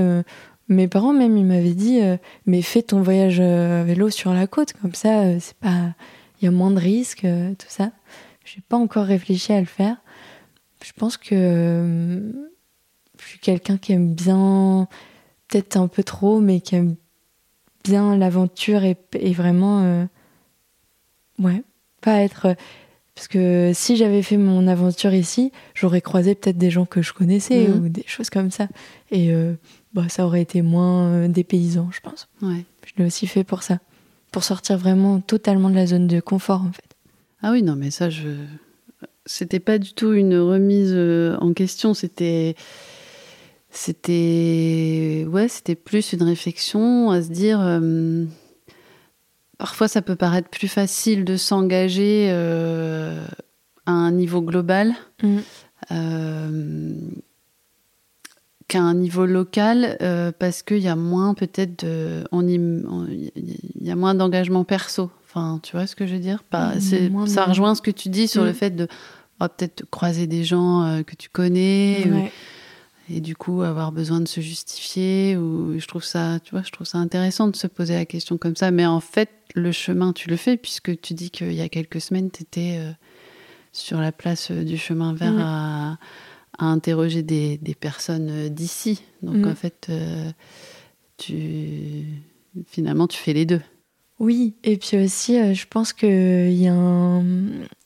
[0.68, 4.34] mes parents même ils m'avaient dit euh, mais fais ton voyage euh, à vélo sur
[4.34, 5.94] la côte comme ça euh, c'est pas
[6.42, 7.26] il y a moins de risques
[7.58, 7.92] tout ça
[8.48, 9.98] j'ai pas encore réfléchi à le faire.
[10.82, 12.32] Je pense que euh,
[13.20, 14.88] je suis quelqu'un qui aime bien,
[15.48, 16.96] peut-être un peu trop, mais qui aime
[17.88, 18.98] bien l'aventure et,
[19.34, 20.06] vraiment, euh,
[21.40, 21.64] ouais,
[22.02, 22.56] pas être.
[23.16, 27.14] Parce que si j'avais fait mon aventure ici, j'aurais croisé peut-être des gens que je
[27.14, 27.86] connaissais mhm.
[27.86, 28.68] ou des choses comme ça.
[29.10, 29.54] Et euh,
[29.94, 32.28] bah, ça aurait été moins dépaysant, je pense.
[32.42, 32.64] Ouais.
[32.86, 33.80] Je l'ai aussi fait pour ça.
[34.32, 36.96] Pour sortir vraiment totalement de la zone de confort, en fait.
[37.42, 38.30] Ah oui, non, mais ça, je.
[39.26, 42.56] C'était pas du tout une remise euh, en question, c'était.
[43.78, 45.26] C'était.
[45.30, 47.60] Ouais, c'était plus une réflexion à se dire.
[47.62, 48.26] Euh,
[49.58, 53.26] parfois, ça peut paraître plus facile de s'engager euh,
[53.86, 54.94] à un niveau global.
[55.22, 55.38] Mm.
[58.68, 59.98] qu'à un niveau local
[60.38, 63.32] parce qu'il y a moins peut-être de on il
[63.80, 65.10] y a moins d'engagement perso
[65.62, 66.44] tu vois ce que je veux dire?
[66.44, 68.56] Pas, mmh, Ça rejoint ce que tu dis sur le mmh.
[68.56, 68.88] fait de
[69.40, 72.32] oh, peut-être croiser des gens euh, que tu connais.
[73.10, 76.72] Et du coup avoir besoin de se justifier ou je trouve ça tu vois je
[76.72, 80.14] trouve ça intéressant de se poser la question comme ça mais en fait le chemin
[80.14, 82.92] tu le fais puisque tu dis qu'il y a quelques semaines tu étais euh,
[83.72, 85.42] sur la place euh, du chemin vert mmh.
[85.42, 85.98] à,
[86.60, 89.92] interroger des, personnes d'ici donc en fait
[91.18, 92.04] tu
[92.66, 93.62] finalement tu fais les deux
[94.20, 97.24] oui, et puis aussi, euh, je pense qu'il y a un...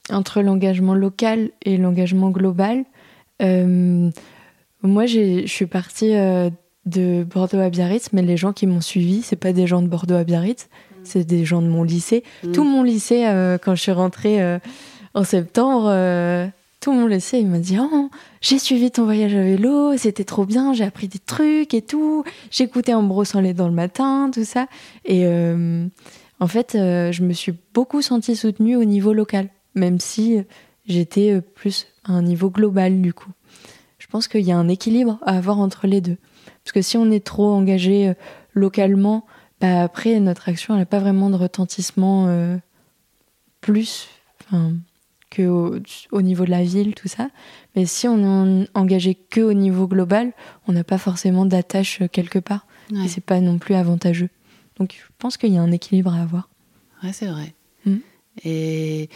[0.10, 2.86] entre l'engagement local et l'engagement global.
[4.84, 6.50] Euh, moi, je suis partie euh,
[6.86, 9.88] de Bordeaux à Biarritz, mais les gens qui m'ont suivi, c'est pas des gens de
[9.88, 10.96] Bordeaux à Biarritz, mm.
[11.04, 12.24] c'est des gens de mon lycée.
[12.44, 12.52] Mm.
[12.52, 13.24] Tout mon lycée,
[13.64, 14.60] quand je suis rentrée
[15.14, 18.10] en septembre, tout mon lycée, il m'a dit Oh,
[18.42, 22.24] j'ai suivi ton voyage à vélo, c'était trop bien, j'ai appris des trucs et tout.
[22.50, 24.68] J'écoutais en brossant les dents le matin, tout ça.
[25.06, 25.26] Et,
[26.42, 30.40] en fait, euh, je me suis beaucoup sentie soutenue au niveau local, même si
[30.88, 33.30] j'étais euh, plus à un niveau global du coup.
[34.12, 36.18] Je pense qu'il y a un équilibre à avoir entre les deux.
[36.66, 38.14] Parce que si on est trop engagé euh,
[38.54, 39.26] localement,
[39.62, 42.28] bah après, notre action n'a pas vraiment de retentissement
[43.62, 44.10] plus
[45.30, 45.80] que
[46.12, 47.30] au, niveau de la ville, tout ça.
[47.78, 50.34] Mais si on est engagé que au niveau global,
[50.68, 52.66] on n'a pas forcément d'attache quelque part.
[52.92, 54.30] Et c'est pas non plus avantageux.
[54.78, 56.50] Donc je pense qu'il y a un équilibre à avoir.
[57.02, 57.54] Ouais, c'est vrai.
[57.86, 57.98] Mm.
[58.44, 59.10] Et,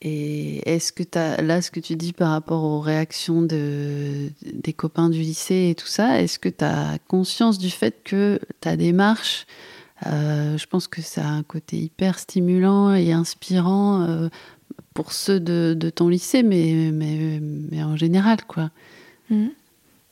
[0.00, 4.72] et est-ce que as, là, ce que tu dis par rapport aux réactions de, des
[4.72, 8.76] copains du lycée et tout ça, est-ce que tu as conscience du fait que ta
[8.76, 9.46] démarche,
[10.06, 14.28] euh, je pense que ça a un côté hyper stimulant et inspirant euh,
[14.94, 18.70] pour ceux de, de, ton lycée, mais, mais, mais en général, quoi.
[19.30, 19.48] Mm.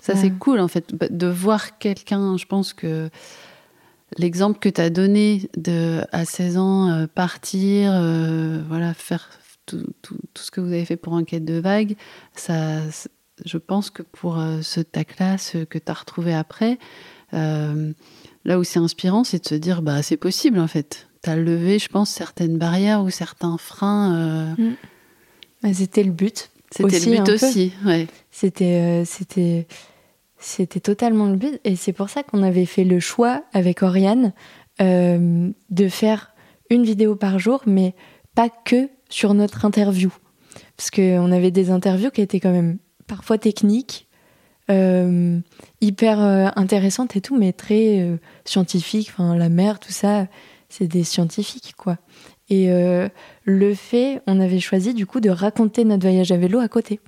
[0.03, 3.11] Ça, c'est cool, en fait, de voir quelqu'un, je pense que
[4.19, 9.29] l'exemple que tu as donné de à 16 ans euh, partir, euh, voilà, faire
[9.67, 11.97] tout, tout, ce que vous avez fait pour Enquête de Vague,
[12.35, 12.81] ça,
[13.45, 16.79] je pense que pour euh, ce ta classe que tu as retrouvé après,
[17.33, 21.09] là où c'est inspirant, c'est de se dire bah c'est possible en fait.
[21.23, 24.55] Tu as levé, je pense, certaines barrières ou certains freins.
[24.57, 24.75] Mm.
[25.63, 26.51] Bah, c'était le but.
[26.71, 28.07] C'était le but aussi, ouais.
[28.31, 29.67] C'était, c'était
[30.39, 31.61] c'était totalement le but.
[31.65, 34.33] Et c'est pour ça qu'on avait fait le choix avec Oriane
[34.81, 36.33] euh, de faire
[36.71, 37.95] une vidéo par jour, mais
[38.35, 40.13] pas que sur notre interview.
[40.77, 44.09] Parce qu'on avait des interviews qui étaient quand même parfois techniques,
[44.71, 45.39] euh,
[45.81, 49.09] hyper euh, intéressantes et tout, mais très scientifiques.
[49.13, 50.27] Enfin, la mer, tout ça,
[50.69, 51.99] c'est des scientifiques, quoi.
[52.49, 52.69] Et
[53.43, 57.01] le fait, on avait choisi du coup de raconter notre voyage à vélo à côté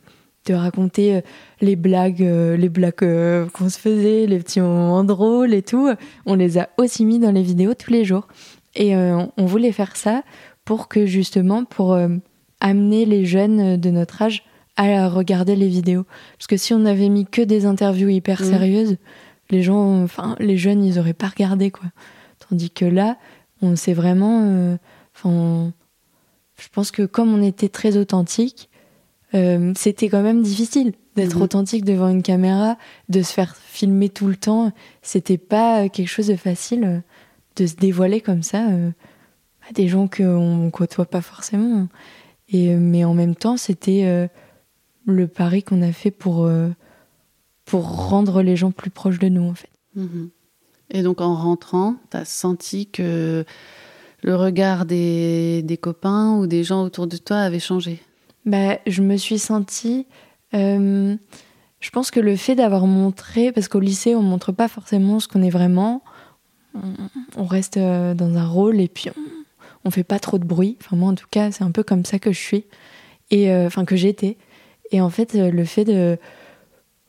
[0.48, 1.20] de raconter euh,
[1.60, 5.90] les blagues, euh, les blagues euh, qu'on se faisait, les petits moments drôles et tout.
[6.26, 8.28] On les a aussi mis dans les vidéos tous les jours.
[8.74, 10.22] Et on voulait faire ça
[10.68, 11.98] pour que justement, pour
[12.60, 14.44] amener les jeunes de notre âge
[14.76, 16.04] à regarder les vidéos.
[16.36, 18.44] Parce que si on avait mis que des interviews hyper mmh.
[18.44, 18.96] sérieuses,
[19.48, 21.86] les gens, enfin, les jeunes, ils auraient pas regardé, quoi.
[22.48, 23.16] Tandis que là,
[23.62, 24.76] on s'est vraiment,
[25.16, 25.72] enfin,
[26.60, 28.68] je pense que comme on était très authentique,
[29.34, 31.42] euh, c'était quand même difficile d'être mhm.
[31.42, 32.76] authentique devant une caméra,
[33.08, 34.72] de se faire filmer tout le temps.
[35.02, 37.00] C'était pas quelque chose de facile euh,
[37.56, 38.90] de se dévoiler comme ça euh,
[39.68, 41.88] à des gens qu'on côtoie pas forcément.
[42.48, 44.28] Et, mais en même temps, c'était
[45.06, 46.50] le pari qu'on a fait pour,
[47.66, 49.70] pour rendre les gens plus proches de nous, en fait.
[49.94, 50.30] Mhm.
[50.90, 53.44] Et donc, en rentrant, tu as senti que
[54.22, 58.00] le regard des, des copains ou des gens autour de toi avait changé?
[58.46, 60.06] Bah, je me suis sentie.
[60.54, 61.16] Euh,
[61.80, 65.28] je pense que le fait d'avoir montré, parce qu'au lycée, on montre pas forcément ce
[65.28, 66.02] qu'on est vraiment.
[67.36, 69.37] On, reste euh, dans un rôle et puis on,
[69.84, 70.76] on fait pas trop de bruit.
[70.80, 72.64] Enfin, moi, en tout cas, c'est un peu comme ça que je suis.
[73.30, 74.36] Et enfin, que j'étais.
[74.90, 76.18] Et en fait, le fait de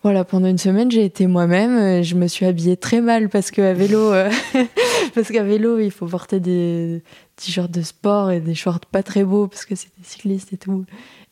[0.02, 1.78] voilà, pendant une semaine, j'ai été moi-même.
[1.78, 4.32] Euh, je me suis habillée très mal parce qu'à vélo, euh,
[5.14, 7.04] parce qu'à vélo, il faut porter des
[7.36, 10.58] t-shirts de sport et des shorts pas très beaux parce que c'est des cyclistes et
[10.58, 10.86] tout.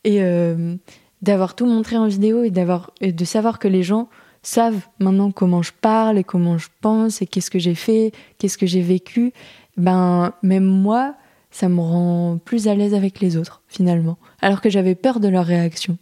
[0.04, 0.76] Et euh,
[1.22, 4.10] d'avoir tout montré en vidéo et d'avoir et de savoir que les gens
[4.42, 8.58] savent maintenant comment je parle et comment je pense et qu'est-ce que j'ai fait, qu'est-ce
[8.58, 9.32] que j'ai vécu.
[9.78, 11.14] Ben même moi,
[11.50, 14.18] ça me rend plus à l'aise avec les autres finalement.
[14.40, 15.98] Alors que j'avais peur de leur réaction.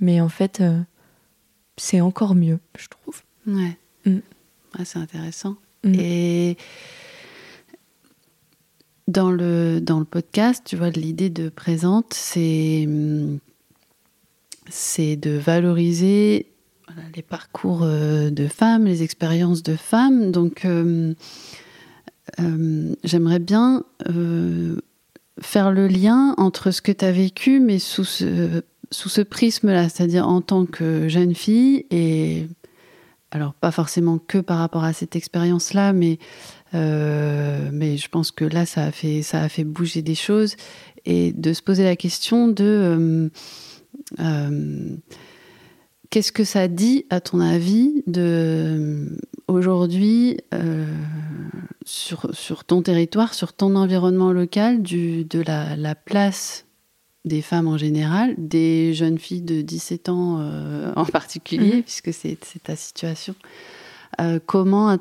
[0.00, 0.62] Mais en fait
[1.76, 3.22] c'est encore mieux, je trouve.
[3.46, 3.76] Ouais.
[4.04, 4.18] Mm.
[4.84, 5.56] c'est intéressant.
[5.84, 5.94] Mm.
[5.98, 6.56] Et
[9.08, 12.88] dans le, dans le podcast, tu vois, l'idée de présente, c'est,
[14.68, 16.46] c'est de valoriser
[17.16, 20.30] les parcours euh, de femmes, les expériences de femmes.
[20.30, 21.14] Donc, euh,
[22.40, 23.84] euh, j'aimerais bien
[25.40, 29.88] faire le lien entre ce que tu as vécu, mais sous ce, sous ce prisme-là,
[29.88, 32.46] c'est-à-dire en tant que jeune fille, et
[33.30, 36.18] alors pas forcément que par rapport à cette expérience-là, mais,
[36.74, 40.56] euh, mais je pense que là, ça a, fait, ça a fait bouger des choses,
[41.04, 43.28] et de se poser la question de euh,
[44.20, 44.96] euh,
[46.12, 50.38] qu'est-ce que ça dit, à ton avis, de aujourd'hui
[51.84, 56.66] sur, sur ton territoire, sur ton environnement local, du, de la, la place
[57.24, 61.82] des femmes en général, des jeunes filles de 17 ans euh, en particulier, mhm.
[61.82, 63.34] puisque c'est ta situation.
[64.20, 64.98] Euh, comment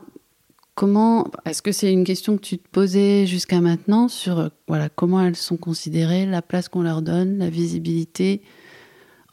[0.75, 5.21] comment est-ce que c'est une question que tu te posais jusqu'à maintenant sur voilà comment
[5.21, 8.41] elles sont considérées, la place qu'on leur donne, la visibilité,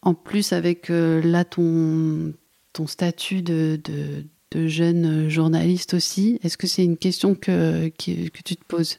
[0.03, 2.33] en plus avec euh, là ton
[2.73, 6.39] ton statut de, de, jeune journaliste aussi.
[6.43, 8.99] Est-ce que c'est une question que, que, tu te poses?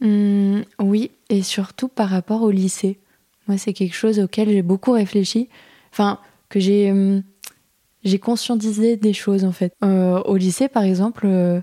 [0.00, 2.98] Mmh, Oui, et surtout par rapport au lycée.
[3.46, 5.48] Moi, c'est quelque chose auquel j'ai beaucoup réfléchi.
[5.92, 7.22] Enfin, que j'ai hum,
[8.20, 9.72] conscientisé des choses en fait.
[9.84, 11.60] Euh, au lycée, par exemple, euh,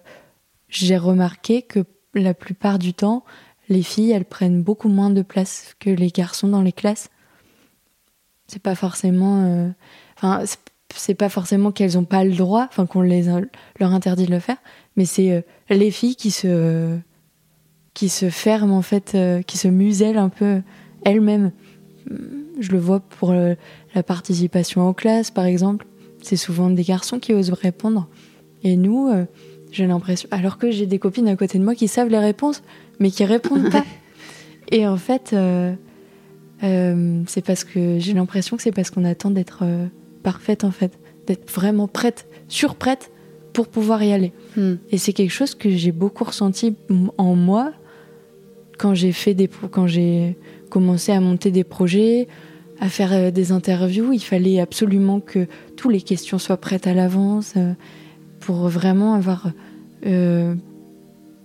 [0.69, 1.79] j'ai remarqué que
[2.13, 3.23] la plupart du temps,
[3.69, 7.09] les filles, elles prennent beaucoup moins de place que les garçons dans les classes.
[8.47, 9.69] C'est pas forcément, euh,
[10.17, 10.43] enfin,
[10.95, 13.25] c'est pas forcément qu'elles ont pas le droit, enfin qu'on les
[13.79, 14.57] leur interdit de le faire,
[14.95, 16.97] mais c'est les filles qui se
[17.93, 20.61] qui se ferment en fait, qui se musellent un peu
[21.03, 21.51] elles-mêmes
[22.59, 23.55] je le vois pour euh,
[23.95, 25.85] la participation en classe, par exemple.
[26.21, 28.07] C'est souvent des garçons qui osent répondre.
[28.63, 29.25] Et nous, euh,
[29.71, 32.63] j'ai l'impression, alors que j'ai des copines à côté de moi qui savent les réponses,
[32.99, 33.83] mais qui répondent pas.
[34.71, 35.35] Et en fait,
[36.63, 39.63] euh, c'est parce que j'ai l'impression que c'est parce qu'on attend d'être
[40.23, 40.97] parfaite, en fait,
[41.27, 43.11] d'être vraiment prête, surprête
[43.53, 44.31] pour pouvoir y aller.
[44.57, 44.75] Hmm.
[44.91, 46.75] Et c'est quelque chose que j'ai beaucoup ressenti
[47.17, 47.73] en moi
[48.77, 50.37] quand j'ai fait des quand j'ai
[50.69, 52.27] commencé à monter des projets,
[52.79, 54.11] à faire euh, des interviews.
[54.11, 55.47] Il fallait absolument que
[55.77, 57.73] toutes les questions soient prêtes à l'avance euh,
[58.39, 59.51] pour vraiment avoir.
[60.05, 60.55] Euh,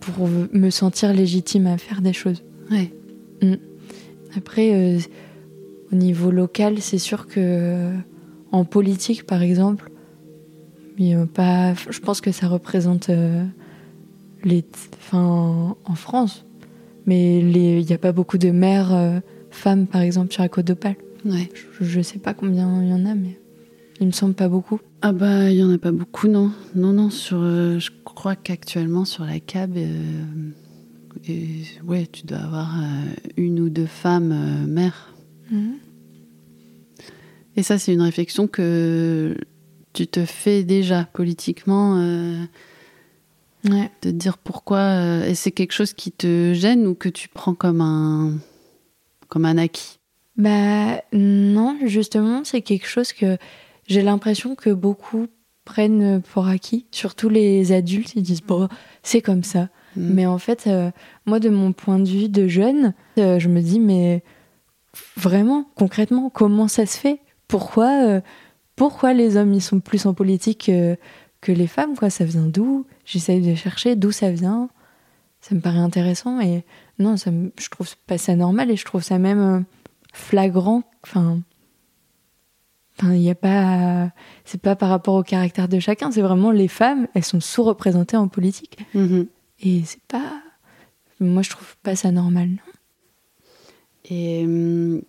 [0.00, 2.42] pour me sentir légitime à faire des choses.
[2.70, 2.92] Ouais.
[3.42, 3.57] Mm.
[4.38, 4.96] Après,
[5.92, 7.92] au niveau local, c'est sûr que
[8.51, 9.90] en politique, par exemple,
[11.35, 13.11] pas, je pense que ça représente
[14.44, 14.64] les,
[14.96, 16.44] enfin, en France,
[17.07, 19.20] mais il n'y a pas beaucoup de mères euh,
[19.51, 20.96] femmes, par exemple, sur la côte d'Opale.
[21.24, 21.48] Ouais.
[21.81, 23.38] Je ne sais pas combien il y en a, mais
[24.01, 24.81] il me semble pas beaucoup.
[25.03, 26.51] Ah bah, il y en a pas beaucoup, non.
[26.74, 29.77] Non, non, sur, euh, je crois qu'actuellement, sur la CAB,
[31.28, 32.74] euh, ouais, tu dois avoir
[33.37, 35.14] une ou deux femmes mères.
[35.50, 35.74] Mhm.
[37.57, 39.37] Et ça, c'est une réflexion que
[39.92, 41.96] tu te fais déjà politiquement
[43.64, 44.78] de te dire pourquoi.
[44.78, 48.35] Euh, et c'est quelque chose qui te gêne ou que tu prends comme un,
[49.28, 49.98] comme un acquis?
[50.37, 53.38] Bah non, justement, c'est quelque chose que
[53.87, 55.26] j'ai l'impression que beaucoup
[55.64, 56.87] prennent pour acquis.
[56.92, 58.68] Surtout les adultes, ils disent bon,
[59.02, 59.68] c'est comme ça.
[59.96, 60.14] Mm.
[60.14, 60.90] Mais en fait, euh,
[61.27, 64.22] moi, de mon point de vue de jeune, euh, je me dis mais
[65.16, 67.20] vraiment, concrètement, comment ça se fait?
[67.46, 68.20] Pourquoi,
[68.77, 70.70] pourquoi les hommes ils sont plus en politique
[71.40, 72.10] que les femmes, quoi?
[72.10, 72.85] Ça vient d'où?
[73.04, 74.69] J'essaye de chercher d'où ça vient.
[75.40, 76.65] Ça me paraît intéressant et
[76.98, 79.60] non, ça je trouve pas ça normal et je trouve ça même euh,
[80.12, 80.83] flagrant.
[81.04, 81.40] Enfin,
[82.98, 84.10] enfin, il y a pas,
[84.44, 86.10] c'est pas par rapport au caractère de chacun.
[86.10, 89.27] C'est vraiment les femmes, elles sont sous-représentées en politique mm-hmm.
[89.61, 90.42] Et c'est pas.
[91.21, 92.48] Moi, je trouve pas ça normal.
[92.48, 92.59] Non
[94.11, 95.02] et hum,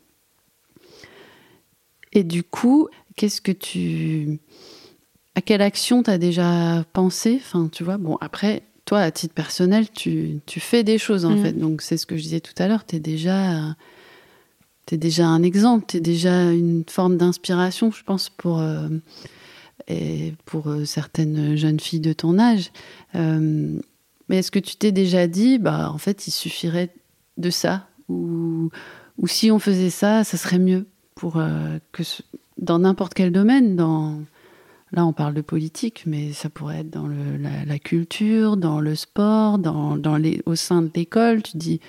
[2.11, 4.39] et du coup, qu'est-ce que tu
[5.35, 7.39] à quelle action tu as déjà pensé?
[7.39, 11.35] Enfin, tu vois, bon, après, toi, à titre personnel, tu, tu fais des choses, en
[11.35, 11.43] mm.
[11.43, 11.53] fait.
[11.53, 13.75] Donc, c'est ce que je disais tout à l'heure, tu es déjà,
[14.91, 18.61] es déjà un exemple, tu es déjà une forme d'inspiration, je pense, pour,
[19.87, 22.71] et pour certaines jeunes filles de ton âge.
[24.29, 26.93] Mais est-ce que tu t'es déjà dit, bah, en fait, il suffirait
[27.37, 28.69] de ça ou,
[29.17, 31.33] ou si on faisait ça, ça serait mieux pour
[31.91, 32.03] que
[32.57, 34.21] dans n'importe quel domaine, dans
[34.91, 39.59] Là, on parle de politique, mais ça pourrait être dans la, culture, dans le sport,
[39.59, 41.43] dans, les, au sein de l'école.
[41.43, 41.79] Tu dis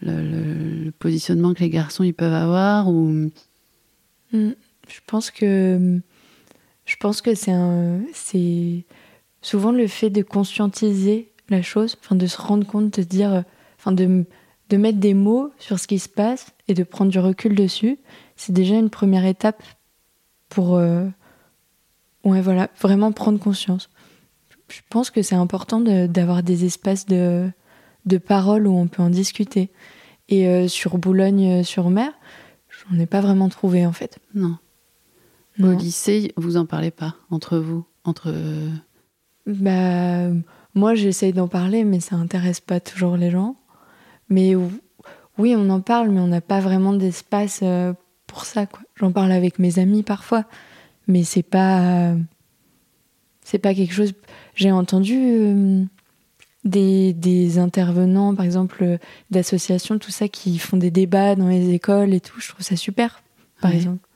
[0.00, 2.90] le, positionnement que les garçons ils peuvent avoir.
[2.90, 3.28] Hmm.
[4.32, 6.00] Je pense que
[6.86, 8.84] je pense que c'est
[9.42, 13.44] souvent le fait de conscientiser la chose, enfin de se rendre compte, de dire,
[13.78, 14.24] enfin de
[14.70, 17.98] de mettre des mots sur ce qui se passe et de prendre du recul dessus.
[18.36, 19.62] C'est déjà une première étape
[20.48, 21.06] pour euh,
[22.24, 23.90] Ouais, voilà, vraiment prendre conscience.
[24.68, 27.50] Je pense que c'est important d'avoir des espaces de,
[28.06, 29.70] de parole où on peut en discuter.
[30.30, 32.12] Et euh, sur Boulogne-sur-Mer,
[32.70, 34.18] j'en ai pas vraiment trouvé en fait.
[34.34, 34.56] Non.
[35.62, 38.34] Au lycée, vous en parlez pas entre vous, entre.
[39.46, 40.30] Bah,
[40.74, 43.56] moi j'essaye d'en parler, mais ça intéresse pas toujours les gens.
[44.28, 44.54] Mais
[45.38, 47.92] oui, on en parle, mais on n'a pas vraiment d'espace euh,
[48.26, 48.66] pour ça.
[48.96, 50.44] J'en parle avec mes amis parfois,
[51.06, 52.14] mais c'est pas
[53.44, 54.14] c'est pas quelque chose.
[54.56, 55.84] J'ai entendu euh,
[56.64, 58.98] des, des, intervenants par exemple euh,
[59.30, 62.40] d'associations tout ça qui font des débats dans les écoles et tout.
[62.40, 63.22] Je trouve ça super
[63.60, 64.06] par exemple.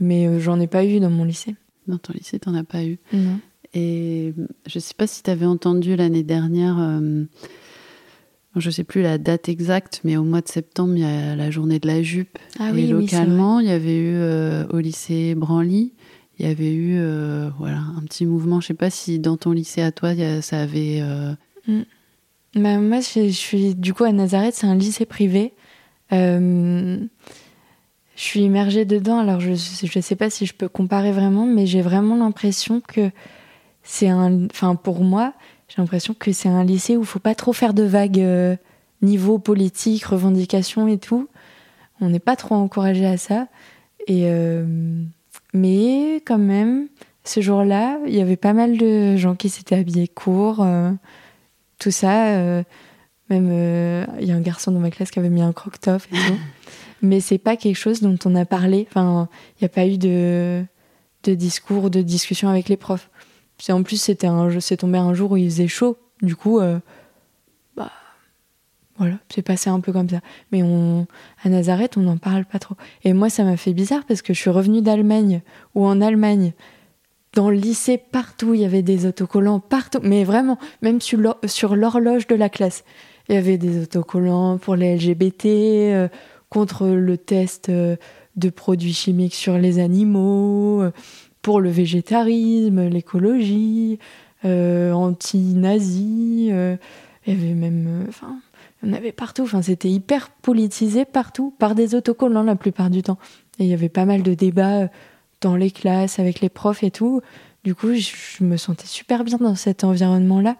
[0.00, 1.56] Mais euh, j'en ai pas eu dans mon lycée.
[1.88, 2.98] Dans ton lycée t'en as pas eu.
[3.12, 3.40] Non.
[3.74, 4.34] Et
[4.66, 7.00] je sais pas si tu avais entendu l'année dernière
[8.56, 11.50] je sais plus la date exacte, mais au mois de septembre, il y a la
[11.50, 12.38] journée de la jupe.
[12.58, 14.20] Ah et localement, il y avait eu
[14.70, 15.92] au lycée Branly
[16.38, 18.60] il y avait eu euh, voilà, un petit mouvement.
[18.60, 21.00] Je sais pas si dans ton lycée à toi, ça avait.
[21.02, 21.32] Euh,
[21.66, 21.82] mm.
[22.56, 25.52] bah, moi, je, suis du coup à Nazareth, c'est un lycée privé.
[26.12, 26.98] Euh,
[28.14, 31.66] je suis immergée dedans, alors je ne sais pas si je peux comparer vraiment, mais
[31.66, 33.10] j'ai vraiment l'impression que
[33.90, 34.46] c'est un.
[34.46, 35.32] Enfin, pour moi,
[35.68, 38.58] j'ai l'impression que c'est un lycée où il faut pas trop faire de vagues
[39.00, 41.28] niveau politique, revendication et tout.
[42.00, 43.48] On n'est pas trop encouragé à ça.
[44.06, 44.30] Et.
[45.54, 46.88] Mais quand même,
[47.24, 50.90] ce jour-là, il y avait pas mal de gens qui s'étaient habillés court, euh,
[51.78, 52.28] tout ça.
[52.28, 52.62] Euh,
[53.30, 56.02] même, euh, il y a un garçon dans ma classe qui avait mis un croque-top
[56.12, 56.38] et tout.
[57.02, 58.86] Mais c'est pas quelque chose dont on a parlé.
[58.90, 60.64] Enfin, il n'y a pas eu de,
[61.24, 63.08] de discours ou de discussion avec les profs.
[63.70, 65.98] En plus, c'était un, c'est tombé un jour où il faisait chaud.
[66.22, 66.60] Du coup,
[68.98, 70.20] voilà, c'est passé un peu comme ça.
[70.50, 71.06] Mais on,
[71.44, 72.74] à Nazareth, on n'en parle pas trop.
[73.04, 75.40] Et moi, ça m'a fait bizarre parce que je suis revenue d'Allemagne,
[75.74, 76.52] ou en Allemagne,
[77.34, 80.00] dans le lycée, partout, il y avait des autocollants, partout.
[80.02, 82.84] Mais vraiment, même sur l'horloge de la classe,
[83.28, 86.08] il y avait des autocollants pour les LGBT, euh,
[86.48, 87.96] contre le test euh,
[88.36, 90.92] de produits chimiques sur les animaux, euh,
[91.48, 93.98] pour le végétarisme, l'écologie,
[94.44, 96.48] anti-nazi.
[96.48, 96.78] il
[97.26, 98.04] y avait même.
[98.06, 98.36] Enfin
[98.82, 99.44] il y en avait partout.
[99.44, 103.18] Enfin, c'était hyper politisé partout, par des autocollants la plupart du temps.
[103.58, 104.88] Et il y avait pas mal de débats euh,
[105.40, 107.20] dans les classes, avec les profs et tout.
[107.64, 110.56] Du coup, je me sentais super bien dans cet environnement-là.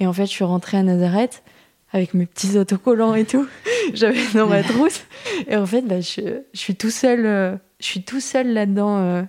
[0.00, 1.42] Et en fait, je suis rentrée à Nazareth
[1.92, 3.46] avec mes petits autocollants et tout.
[3.94, 5.04] J'avais dans ma trousse.
[5.46, 7.24] Et en fait, bah, je, suis tout seul.
[7.24, 8.98] Euh, je suis tout seul là-dedans.
[8.98, 9.22] Euh.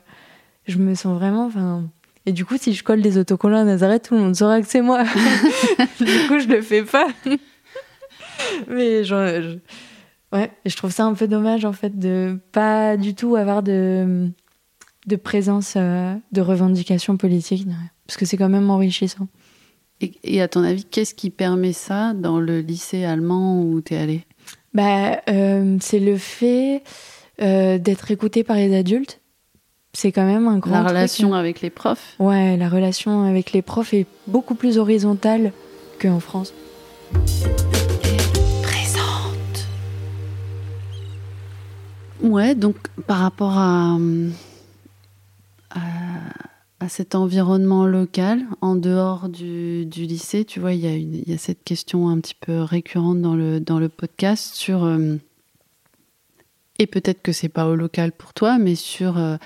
[0.68, 1.45] Je me sens vraiment.
[1.45, 1.84] Enfin,
[2.26, 4.68] et du coup, si je colle des autocollants à Nazareth, tout le monde saura que
[4.68, 5.03] c'est moi.
[5.99, 7.07] du coup, je le fais pas.
[8.68, 9.57] mais je,
[10.34, 14.30] ouais, je trouve ça un peu dommage en fait de pas du tout avoir de,
[15.07, 17.68] de présence euh, de revendication politique,
[18.07, 19.28] parce que c'est quand même enrichissant.
[20.01, 23.97] Et, à ton avis, qu'est-ce qui permet ça dans le lycée allemand où tu es
[23.97, 24.26] allé
[24.74, 26.84] bah, euh, C'est le fait
[27.41, 29.22] euh, d'être écouté par les adultes.
[29.95, 30.83] C'est quand même un grand.
[30.83, 31.39] La relation hein.
[31.39, 35.53] avec les profs Ouais, la relation avec les profs est beaucoup plus horizontale
[36.01, 36.53] qu'en France.
[42.21, 42.75] Ouais, donc
[43.07, 43.97] par rapport à,
[45.69, 51.29] à, cet environnement local, en dehors du, du lycée, tu vois, il y, a il
[51.29, 54.83] y, a cette question un petit peu récurrente dans le, dans le podcast sur.
[54.83, 55.15] Euh,
[56.79, 59.37] et peut-être que c'est pas au local pour toi, mais sur euh,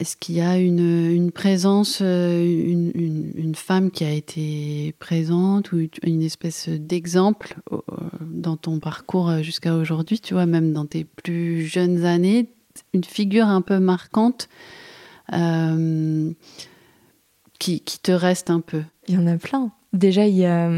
[0.00, 6.22] est-ce qu'il y a une, présence, euh, une, femme qui a été présente ou une
[6.22, 7.78] espèce d'exemple euh,
[8.22, 12.48] dans ton parcours euh, jusqu'à aujourd'hui, tu vois, même dans tes plus jeunes années,
[12.94, 14.48] une figure un peu marquante
[17.58, 18.82] qui, te reste un peu?
[19.06, 19.70] Il y en a plein.
[19.92, 20.70] Déjà, il y a.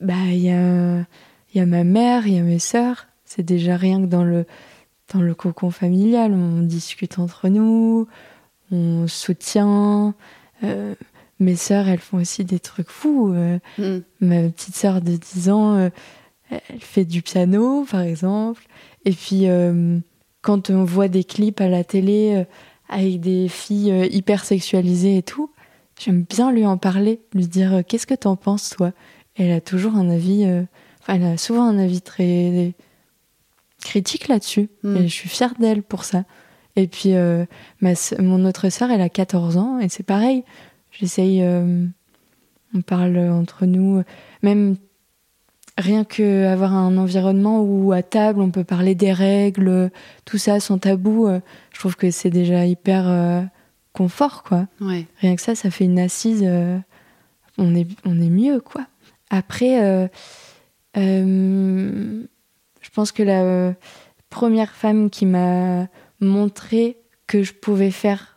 [0.00, 1.04] Bah, il y a
[1.52, 3.06] il y a ma mère, il y a mes sœurs.
[3.24, 4.46] C'est déjà rien que dans le,
[5.12, 6.32] dans le cocon familial.
[6.32, 8.08] On discute entre nous,
[8.70, 10.14] on soutient.
[10.64, 10.94] Euh,
[11.38, 13.32] mes sœurs, elles font aussi des trucs fous.
[13.34, 13.98] Euh, mm.
[14.20, 15.90] Ma petite sœur de 10 ans, euh,
[16.50, 18.66] elle fait du piano, par exemple.
[19.04, 19.46] Et puis,
[20.42, 22.44] quand on voit des clips à la télé
[22.88, 25.50] avec des filles hyper sexualisées et tout,
[25.98, 28.90] j'aime bien lui en parler, lui dire Qu'est-ce que t'en penses, toi?
[29.36, 30.44] Elle a toujours un avis.
[31.00, 32.74] Enfin, elle a souvent un avis très
[33.86, 34.68] critique là-dessus.
[34.82, 34.96] Mm.
[34.96, 36.24] Et je suis fière d'elle pour ça.
[36.76, 37.14] Et puis,
[37.80, 40.44] ma, mon autre sœur, elle a 14 ans, et c'est pareil.
[40.98, 41.42] J'essaye.
[41.42, 41.86] Euh,
[42.74, 44.02] on parle entre nous,
[44.42, 44.76] même
[45.78, 49.90] rien que avoir un environnement où à table on peut parler des règles,
[50.24, 51.26] tout ça sans tabou.
[51.26, 51.40] Euh,
[51.72, 53.42] je trouve que c'est déjà hyper euh,
[53.92, 54.66] confort, quoi.
[55.20, 56.46] Rien que ça, ça fait une assise.
[57.56, 58.86] on est on est mieux, quoi.
[59.30, 60.08] Après,
[62.96, 63.74] pense que la
[64.30, 65.86] première femme qui m'a
[66.20, 68.36] montré que je pouvais faire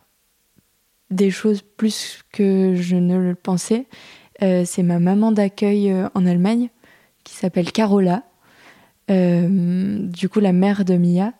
[1.10, 3.86] des choses plus que je ne le pensais.
[4.42, 6.68] Euh, c'est ma maman d'accueil euh, en Allemagne
[7.24, 8.22] qui s'appelle Carola,
[9.10, 11.32] euh, du coup la mère de Mia.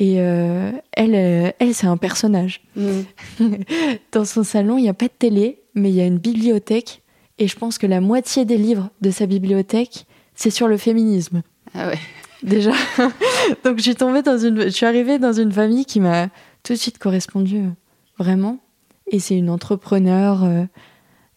[0.00, 2.62] Et elle, elle c'est un personnage.
[2.76, 3.00] Mm.
[4.12, 7.02] Dans son salon, il n'y a pas de télé, mais il y a une bibliothèque.
[7.38, 11.42] Et je pense que la moitié des livres de sa bibliothèque, c'est sur le féminisme.
[11.74, 11.98] Ah ouais.
[12.42, 12.72] Déjà.
[13.64, 16.28] Donc je suis dans une, je suis arrivée dans une famille qui m'a
[16.62, 17.64] tout de suite correspondu,
[18.18, 18.58] vraiment
[19.10, 20.44] et c'est une entrepreneur.
[20.44, 20.64] Euh,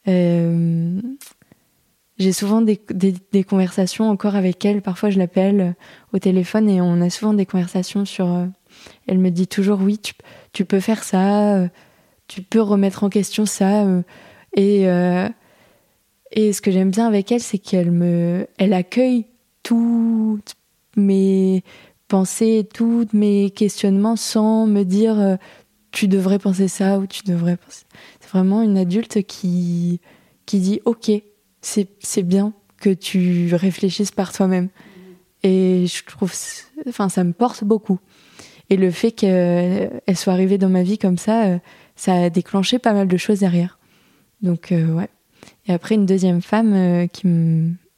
[0.08, 1.02] euh,
[2.18, 4.82] j'ai souvent des, des, conversations encore avec elle.
[4.82, 5.72] Parfois, je l'appelle euh,
[6.14, 8.28] au téléphone et on a souvent des conversations sur.
[9.08, 10.00] elle me dit toujours oui,
[10.54, 11.68] tu, peux faire ça,
[12.28, 13.86] tu peux remettre en question ça.
[14.56, 14.84] et,
[16.34, 19.26] et ce que j'aime bien avec elle, c'est qu'elle me, elle accueille
[19.64, 20.56] toutes
[20.96, 21.64] mes
[22.08, 25.38] pensées, tous mes questionnements sans me dire
[25.92, 27.86] tu devrais penser ça ou tu devrais penser.
[28.20, 30.02] C'est vraiment une adulte qui,
[30.46, 31.12] qui dit Ok,
[31.62, 34.68] c'est bien que tu réfléchisses par toi-même.
[35.44, 36.34] Et je trouve.
[36.88, 38.00] Enfin, ça me porte beaucoup.
[38.70, 41.58] Et le fait qu'elle soit arrivée dans ma vie comme ça, euh,
[41.96, 43.80] ça a déclenché pas mal de choses derrière.
[44.42, 45.10] Donc, euh, ouais.
[45.68, 47.28] Et après, une deuxième femme euh, qui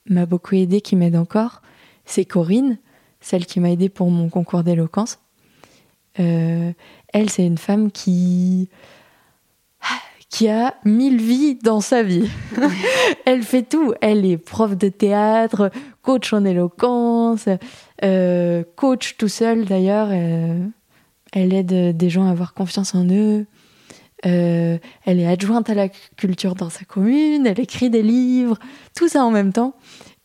[0.09, 1.61] m'a beaucoup aidée, qui m'aide encore,
[2.05, 2.77] c'est Corinne,
[3.21, 5.19] celle qui m'a aidée pour mon concours d'éloquence.
[6.19, 6.71] Euh,
[7.11, 8.69] elle, c'est une femme qui
[10.29, 12.27] qui a mille vies dans sa vie.
[13.25, 13.93] elle fait tout.
[14.01, 15.69] Elle est prof de théâtre,
[16.01, 17.47] coach en éloquence,
[18.03, 20.07] euh, coach tout seul d'ailleurs.
[20.11, 20.65] Euh,
[21.33, 23.45] elle aide des gens à avoir confiance en eux.
[24.23, 27.45] elle est adjointe à la culture dans sa commune.
[27.45, 28.57] Elle écrit des livres.
[28.95, 29.75] Tout ça en même temps.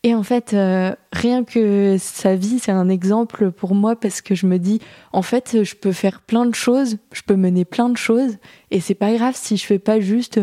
[0.03, 4.33] Et en fait, euh, rien que sa vie, c'est un exemple pour moi parce que
[4.33, 4.79] je me dis,
[5.11, 8.37] en fait, je peux faire plein de choses, je peux mener plein de choses,
[8.71, 10.39] et c'est pas grave si je fais pas juste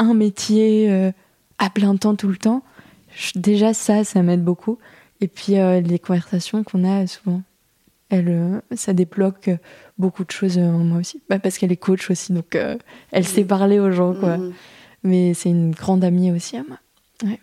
[0.00, 1.12] un métier euh,
[1.58, 2.62] à plein temps tout le temps.
[3.36, 4.78] déjà, ça, ça m'aide beaucoup.
[5.20, 7.42] Et puis, euh, les conversations qu'on a souvent,
[8.08, 9.50] elle, ça débloque
[9.98, 11.22] beaucoup de choses en moi aussi.
[11.28, 12.58] Bah, parce qu'elle est coach aussi, donc
[13.12, 14.36] elle sait parler aux gens, quoi.
[14.36, 14.52] Mmh.
[15.04, 16.78] Mais c'est une grande amie aussi à moi.
[17.22, 17.38] Ouais.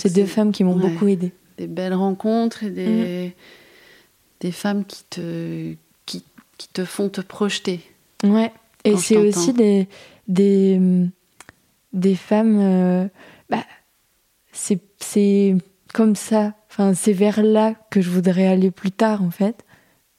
[0.00, 1.32] C'est deux femmes qui m'ont beaucoup aidée.
[1.58, 3.32] Des belles rencontres et des, mm.
[4.40, 5.74] des femmes qui te,
[6.06, 6.24] qui,
[6.56, 7.80] qui, te font te projeter.
[8.24, 8.52] Ouais.
[8.84, 9.88] Et c'est aussi des,
[10.28, 10.80] des,
[11.92, 12.58] des femmes.
[12.60, 13.08] Euh,
[13.48, 13.64] bah,
[14.52, 15.56] c'est
[15.92, 16.54] comme ça.
[16.70, 19.64] Enfin, c'est vers là que je voudrais aller plus tard, en fait.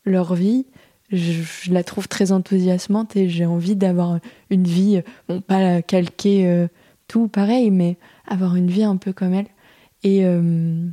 [0.06, 0.66] Leur vie.
[1.12, 4.20] Je, la trouve très enthousiasmante et j'ai envie d'avoir
[4.50, 6.68] une vie, bon, pas calquer euh,
[7.10, 9.48] tout pareil, mais avoir une vie un peu comme elle.
[10.04, 10.88] Et, euh,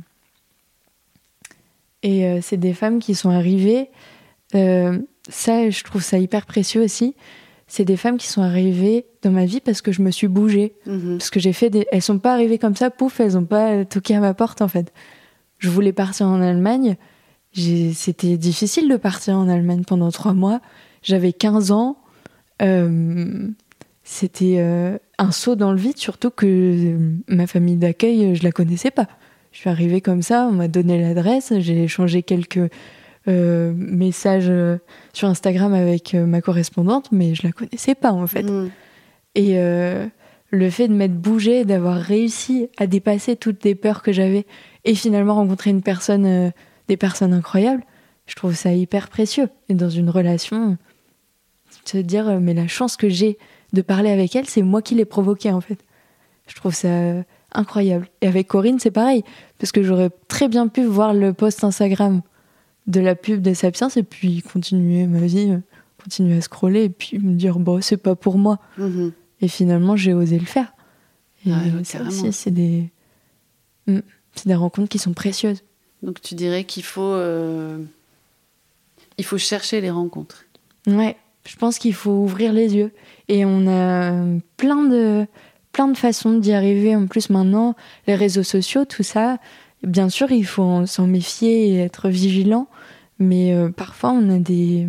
[2.03, 3.89] et euh, c'est des femmes qui sont arrivées.
[4.55, 7.15] Euh, ça, je trouve ça hyper précieux aussi.
[7.67, 10.73] C'est des femmes qui sont arrivées dans ma vie parce que je me suis bougée.
[10.85, 11.17] Mhm.
[11.17, 11.85] Parce que j'ai fait des.
[11.91, 14.67] Elles sont pas arrivées comme ça, pouf, elles ont pas toqué à ma porte en
[14.67, 14.91] fait.
[15.59, 16.97] Je voulais partir en Allemagne.
[17.53, 20.61] C'était difficile de partir en Allemagne pendant trois mois.
[21.03, 21.97] J'avais 15 ans.
[24.11, 24.59] C'était
[25.19, 26.97] un saut dans le vide, surtout que
[27.27, 29.07] ma famille d'accueil, je la connaissais pas.
[29.51, 32.71] Je suis arrivée comme ça, on m'a donné l'adresse, j'ai échangé quelques
[33.27, 34.77] euh, messages euh,
[35.13, 38.43] sur Instagram avec euh, ma correspondante, mais je la connaissais pas en fait.
[38.43, 38.71] Mm.
[39.35, 39.55] Et
[40.51, 44.45] le fait de m'être bougée, d'avoir réussi à dépasser toutes les peurs que j'avais
[44.83, 46.51] et finalement rencontrer une personne,
[46.87, 47.83] des personnes incroyables,
[48.25, 49.47] je trouve ça hyper précieux.
[49.69, 50.77] Et dans une relation,
[51.85, 53.37] se dire mais la chance que j'ai
[53.73, 55.77] de parler avec elle, c'est moi qui l'ai provoqué en fait.
[56.47, 56.87] Je trouve ça
[57.53, 58.07] incroyable.
[58.21, 59.23] Et avec Corinne, c'est pareil,
[59.59, 62.21] parce que j'aurais très bien pu voir le post Instagram
[62.87, 65.57] de la pub des Sapiens et puis continuer ma vie,
[66.03, 68.59] continuer à scroller et puis me dire, bon, c'est pas pour moi.
[68.77, 69.11] Mhm.
[69.41, 70.73] Et finalement, j'ai osé le faire.
[71.45, 72.09] Et Ouais, euh, ça carrément.
[72.21, 72.89] aussi, c'est des,
[73.87, 73.99] Mm.
[74.35, 75.63] c'est des rencontres qui sont précieuses.
[76.03, 77.77] Donc tu dirais qu'il faut, euh,
[79.17, 80.45] il faut chercher les rencontres.
[80.87, 81.15] Ouais,
[81.49, 82.91] je pense qu'il faut ouvrir les yeux.
[83.27, 85.25] Et on a euh, plein de,
[85.71, 86.95] plein de façons d'y arriver.
[86.95, 87.75] En plus, maintenant,
[88.05, 89.37] les réseaux sociaux, tout ça,
[89.81, 92.67] bien sûr, il faut en- s'en méfier et être vigilant.
[93.17, 94.87] Mais euh, parfois, on a des,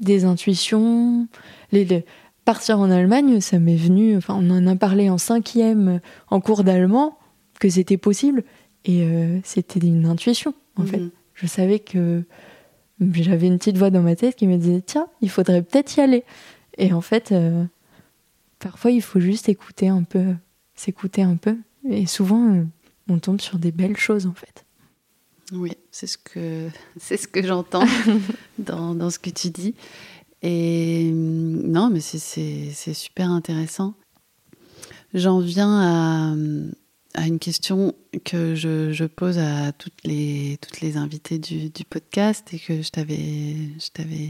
[0.00, 1.28] des intuitions.
[1.70, 2.04] Les, les-
[2.46, 4.16] partir en Allemagne, ça m'est venu.
[4.16, 5.98] Enfin, on en a parlé en cinquième euh,
[6.30, 7.18] en cours d'allemand
[7.60, 8.42] que c'était possible.
[8.86, 10.96] Et euh, c'était une intuition, en fait.
[10.98, 11.10] Mhm.
[11.34, 12.24] Je savais que
[13.12, 16.00] j'avais une petite voix dans ma tête qui me disait tiens, il faudrait peut-être y
[16.00, 16.24] aller.
[16.78, 17.64] Et en fait, euh,
[18.58, 20.34] parfois il faut juste écouter un peu,
[20.74, 21.56] s'écouter un peu.
[21.88, 22.64] Et souvent, euh,
[23.08, 24.64] on tombe sur des belles choses en fait.
[25.52, 27.86] Oui, c'est ce que c'est ce que j'entends
[28.58, 29.74] dans, dans ce que tu dis.
[30.42, 33.94] Et non, mais c'est super intéressant.
[35.12, 36.34] J'en viens à,
[37.14, 37.94] à une question
[38.24, 42.82] que je, je pose à toutes les toutes les invitées du, du podcast et que
[42.82, 44.28] je t'avais je t'avais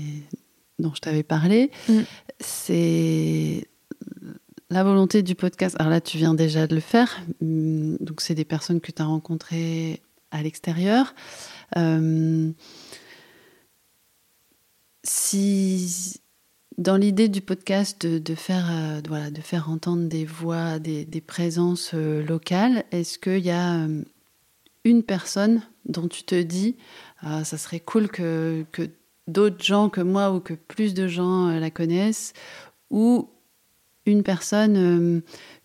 [0.79, 1.71] dont je t'avais parlé.
[1.89, 2.01] Mm.
[2.41, 3.69] C'est
[4.71, 5.77] la volonté du podcast.
[5.79, 7.21] Alors là, tu viens déjà de le faire.
[7.43, 10.01] Hum, Donc, c'est des personnes que tu as rencontrées
[10.31, 11.15] à l'extérieur.
[11.77, 12.51] Euh,
[15.03, 16.21] si
[16.81, 21.05] dans l'idée du podcast de, de faire euh, voilà de faire entendre des voix, des,
[21.05, 24.03] des présences euh, locales, est-ce qu'il y a euh,
[24.85, 26.77] une personne dont tu te dis
[27.21, 28.89] Ah, ça serait cool que, que
[29.29, 32.33] d'autres gens que moi ou que plus de gens la connaissent
[32.91, 33.29] ou
[34.07, 35.23] une personne,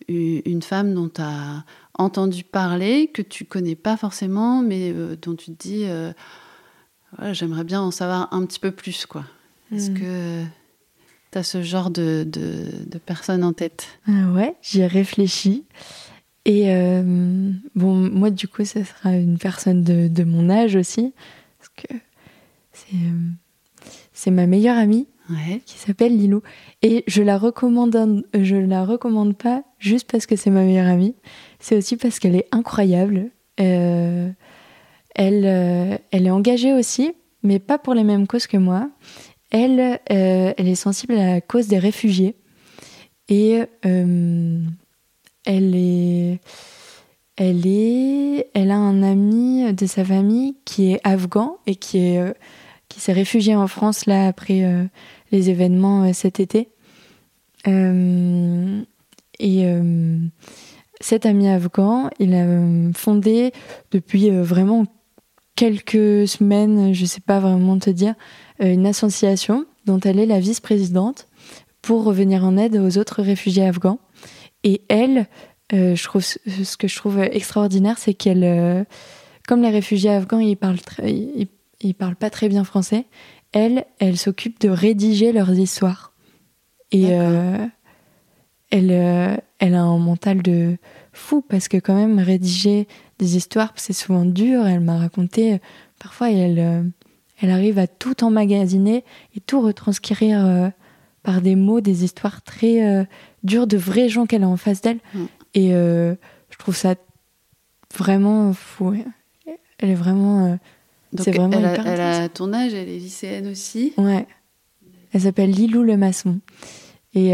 [0.10, 1.64] une femme dont tu as
[1.98, 5.86] entendu parler, que tu connais pas forcément, mais dont tu te dis
[7.20, 9.06] Ouais, j'aimerais bien en savoir un petit peu plus.
[9.06, 9.24] quoi.
[9.74, 9.94] Est-ce Mm.
[10.00, 10.44] que
[11.36, 15.66] tu as ce genre de, de, de personne en tête Ah ouais, j'y ai réfléchi.
[16.46, 21.14] Et euh, bon, moi du coup, ça sera une personne de, de mon âge aussi.
[21.60, 21.94] Parce que
[22.72, 23.30] c'est, euh,
[24.14, 25.08] c'est ma meilleure amie.
[25.28, 25.60] Ouais.
[25.66, 26.44] qui s'appelle Lilou.
[26.84, 31.16] Et je la recommande, je la recommande pas juste parce que c'est ma meilleure amie.
[31.60, 33.32] C'est aussi parce qu'elle est incroyable.
[33.60, 34.30] Euh,
[35.16, 37.12] elle, euh, elle est engagée aussi,
[37.42, 38.88] mais pas pour les mêmes causes que moi.
[39.58, 42.36] Elle, euh, elle est sensible à la cause des réfugiés.
[43.30, 44.60] Et euh,
[45.46, 46.42] elle est,
[47.38, 52.20] elle est, elle a un ami de sa famille qui est afghan et qui est,
[52.20, 52.34] euh,
[52.90, 54.90] qui s'est réfugié en France là après
[55.32, 56.68] les événements cet été.
[57.66, 59.66] Et
[61.00, 62.46] cet ami afghan, il a
[62.94, 63.54] fondé
[63.92, 64.86] depuis vraiment
[65.56, 68.16] quelques semaines, je sais pas vraiment te dire,
[68.62, 71.28] euh, une association dont elle est la vice-présidente
[71.82, 74.00] pour revenir en aide aux autres réfugiés afghans.
[74.64, 75.28] Et elle,
[75.74, 78.84] euh, je trouve, ce que je trouve extraordinaire, c'est qu'elle, euh,
[79.48, 81.48] comme les réfugiés afghans, ils parlent, ils,
[81.82, 83.06] ils parlent pas très bien français,
[83.52, 86.14] elle, elle s'occupe de rédiger leurs histoires.
[86.92, 87.66] Et euh,
[88.72, 88.92] elle,
[89.60, 90.78] elle a un mental de
[91.14, 92.88] fou parce que quand même rédiger
[93.20, 94.66] des histoires, c'est souvent dur.
[94.66, 95.58] Elle m'a raconté, euh,
[96.00, 96.84] parfois elle, euh,
[97.42, 99.04] elle arrive à tout emmagasiner
[99.36, 100.70] et tout retranscrire euh,
[101.24, 103.04] par des mots, des histoires très euh,
[103.44, 105.00] dures de vrais gens qu'elle a en face d'elle.
[105.14, 105.26] Mm.
[105.54, 106.16] Et euh,
[106.50, 106.96] je trouve ça
[107.98, 108.96] vraiment fou.
[109.80, 110.58] Elle est vraiment...
[111.18, 113.94] C'est vraiment elle, a, hyper elle a ton âge, elle est lycéenne aussi.
[113.98, 114.28] Ouais.
[115.14, 116.40] Elle s'appelle Lilou le maçon.
[117.14, 117.34] Et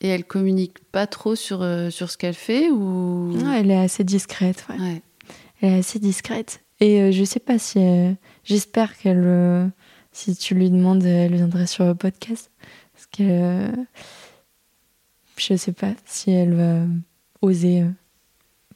[0.00, 3.32] Et elle communique pas trop sur, euh, sur ce qu'elle fait ou?
[3.36, 4.64] Non, elle est assez discrète.
[4.70, 4.78] ouais.
[4.80, 5.02] Ouais.
[5.60, 6.62] Elle est assez discrète.
[6.80, 7.78] Et euh, je sais pas si.
[7.78, 8.12] euh,
[8.44, 9.22] J'espère qu'elle.
[9.24, 9.66] euh,
[10.12, 12.50] si tu lui demandes, elle viendrait sur le podcast.
[12.94, 13.70] Parce que.
[15.36, 16.80] je sais pas si elle va
[17.42, 17.84] oser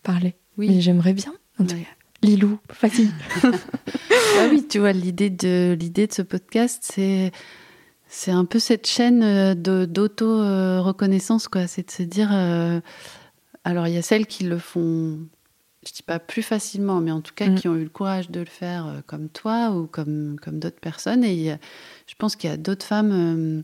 [0.02, 0.34] parler.
[0.58, 0.80] Mais Oui.
[0.80, 1.80] j'aimerais bien, en tout Ouais.
[1.80, 1.88] cas.
[2.22, 3.08] Lilou, vas-y.
[4.36, 7.30] Ah oui, tu vois, l'idée de, l'idée de ce podcast, c'est,
[8.16, 9.54] c'est un peu cette chaîne euh,
[9.86, 11.66] d'auto-reconnaissance, quoi.
[11.66, 12.30] C'est de se dire.
[12.32, 12.80] euh,
[13.64, 15.18] alors, il y a celles qui le font,
[15.86, 17.54] je dis pas plus facilement, mais en tout cas Mm.
[17.56, 20.80] qui ont eu le courage de le faire euh, comme toi ou comme, comme d'autres
[20.80, 21.24] personnes.
[21.24, 21.58] Et a-
[22.06, 23.12] je pense qu'il y a d'autres femmes.
[23.12, 23.62] euh,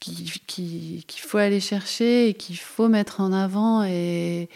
[0.00, 4.48] qui- qui- qu'il faut aller chercher et qu'il faut mettre en avant et,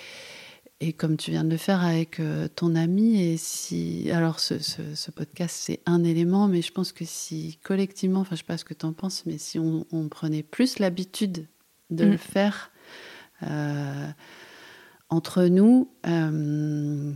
[0.84, 4.58] et comme tu viens de le faire avec euh, ton ami et si alors ce,
[4.58, 8.46] ce- ce podcast c'est un élément mais je pense que si collectivement enfin je sais
[8.46, 11.46] pas ce que tu en penses mais si on, on prenait plus l'habitude
[11.90, 12.10] de Mm.
[12.10, 12.70] le faire
[13.42, 14.08] euh,
[15.10, 17.12] entre nous, euh,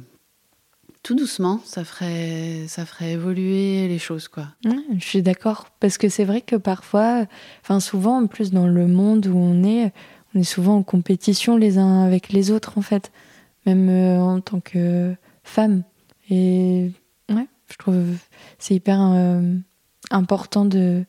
[1.02, 4.48] tout doucement, ça ferait, ça ferait évoluer les choses, quoi.
[4.64, 7.26] je suis d'accord, parce que c'est vrai que parfois,
[7.62, 9.92] enfin souvent, en plus dans le monde où on est,
[10.34, 13.12] on est souvent en compétition les uns avec les autres, en fait,
[13.66, 15.82] même euh, en tant que femme.
[16.30, 16.90] Et
[17.28, 18.04] ouais, je trouve
[18.58, 19.54] c'est hyper euh,
[20.10, 21.04] important de,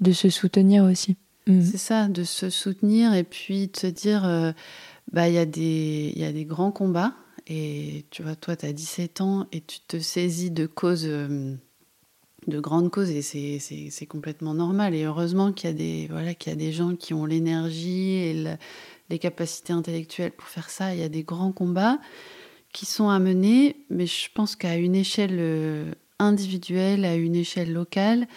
[0.00, 1.16] de se soutenir aussi.
[1.46, 1.62] Mm.
[1.62, 4.52] C'est ça, de se soutenir et puis de se dire, euh,
[5.12, 7.14] bah il y, a des, y a des grands combats
[7.46, 12.60] et tu vois, toi, tu as 17 ans et tu te saisis de causes, de
[12.60, 14.94] grandes causes et c'est complètement normal.
[14.94, 18.16] Et heureusement qu'il y, a des, voilà, qu'il y a des gens qui ont l'énergie
[18.16, 18.44] et
[19.10, 20.94] les capacités intellectuelles pour faire ça.
[20.94, 21.98] Il y a des grands combats
[22.72, 27.72] qui sont à mener, mais je pense qu'à une échelle euh, individuelle, à une échelle
[27.72, 28.28] locale,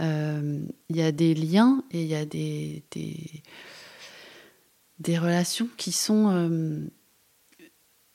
[0.00, 3.42] euh, il y a des liens et il y a des, des,
[4.98, 6.88] des relations qui sont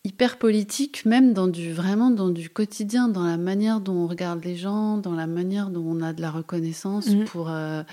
[0.03, 4.43] hyper politique, même dans du vraiment dans du quotidien, dans la manière dont on regarde
[4.43, 7.25] les gens, dans la manière dont on a de la reconnaissance mm.
[7.25, 7.83] pour euh,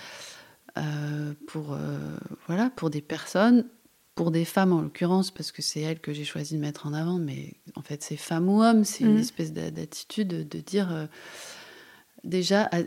[0.76, 1.98] euh, pour euh,
[2.46, 3.64] voilà pour des personnes,
[4.20, 6.92] pour des femmes en l'occurrence parce que c'est elles que j'ai choisi de mettre en
[6.92, 9.20] avant, mais en fait c'est femme ou homme, c'est une mm.
[9.20, 11.08] espèce d'attitude de dire
[12.22, 12.80] déjà à,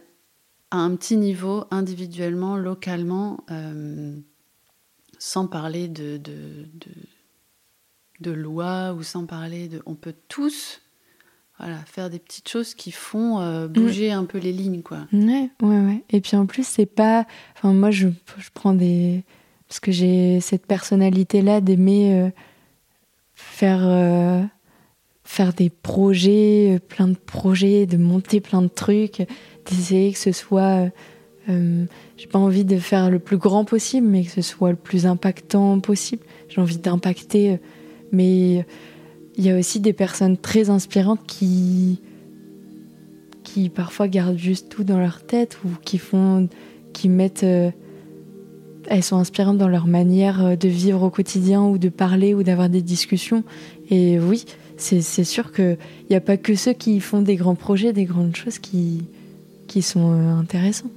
[0.70, 3.44] un petit niveau individuellement, localement,
[5.18, 6.68] sans parler de, de
[8.20, 9.82] de loi ou sans parler de.
[9.86, 10.82] On peut tous
[11.60, 15.08] voilà, faire des petites choses qui font euh, bouger un peu les lignes, quoi.
[15.14, 16.04] Ouais, ouais, ouais.
[16.10, 17.26] Et puis en plus, c'est pas.
[17.56, 19.24] Enfin, moi, je, je prends des.
[19.74, 22.30] Parce que j'ai cette personnalité-là d'aimer euh,
[23.34, 23.82] faire.
[23.82, 24.44] Euh,
[25.26, 29.26] faire des projets, plein de projets, de monter plein de trucs,
[29.66, 30.90] d'essayer que ce soit.
[31.48, 35.08] j'ai pas envie de faire le plus grand possible, mais que ce soit le plus
[35.08, 36.24] impactant possible.
[36.50, 37.58] J'ai envie d'impacter
[38.12, 38.66] mais
[39.36, 42.00] il y a aussi des personnes très inspirantes qui,
[43.44, 46.48] qui parfois gardent juste tout dans leur tête ou qui font,
[46.94, 47.72] qui mettent, euh,
[48.88, 52.44] elles sont inspirantes dans leur manière euh, de vivre au quotidien ou de parler ou
[52.44, 53.44] d'avoir des discussions.
[53.90, 54.46] Et oui,
[54.78, 55.78] c'est sûr qu'il
[56.10, 59.04] n'y a pas que ceux qui font des grands projets, des grandes choses qui,
[59.68, 60.90] qui sont euh, intéressants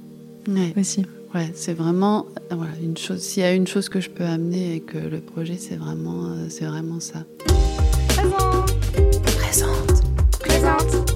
[0.77, 1.05] aussi.
[1.35, 3.21] Ouais, c'est vraiment voilà, une chose.
[3.21, 6.25] S'il y a une chose que je peux amener et que le projet, c'est vraiment,
[6.25, 7.23] euh, c'est vraiment ça.
[8.07, 8.77] Présente.
[9.37, 10.03] Présente.
[10.39, 11.06] Présente.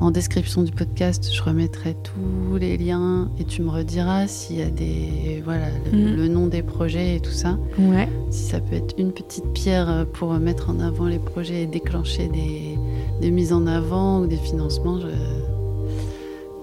[0.00, 4.62] En description du podcast, je remettrai tous les liens et tu me rediras s'il y
[4.62, 6.16] a des voilà le, mm.
[6.16, 7.58] le nom des projets et tout ça.
[7.78, 11.66] Ouais si ça peut être une petite pierre pour mettre en avant les projets et
[11.66, 14.98] déclencher des, mises en avant ou des financements,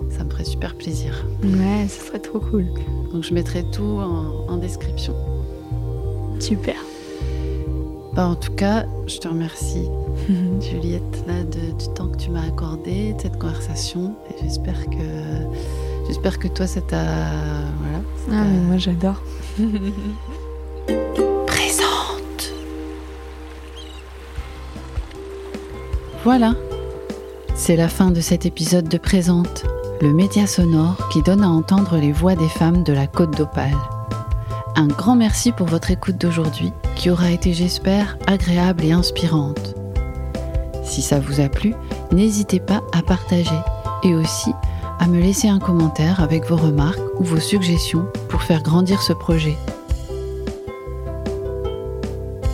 [0.10, 1.26] ça me ferait super plaisir.
[1.44, 2.66] Ouais, ce serait trop cool.
[3.12, 4.00] Donc je mettrai tout
[4.48, 5.14] en, description.
[6.40, 6.76] Super.
[8.14, 9.88] Bah, en tout cas, je te remercie,
[10.62, 14.16] Juliette, là, du temps que tu m'as accordé, de cette conversation.
[14.30, 14.98] Et j'espère que,
[16.08, 17.04] j'espère que toi, ça t'a.
[18.28, 19.22] Voilà, ah, mais moi, j'adore.
[26.26, 26.56] Voilà,
[27.54, 29.64] c'est la fin de cet épisode de Présente,
[30.02, 33.78] le média sonore qui donne à entendre les voix des femmes de la Côte d'Opale.
[34.76, 39.76] Un grand merci pour votre écoute d'aujourd'hui, qui aura été, j'espère, agréable et inspirante.
[40.86, 41.74] Si ça vous a plu,
[42.12, 43.60] n'hésitez pas à partager
[44.04, 44.52] et aussi
[45.00, 49.12] à me laisser un commentaire avec vos remarques ou vos suggestions pour faire grandir ce
[49.12, 49.58] projet.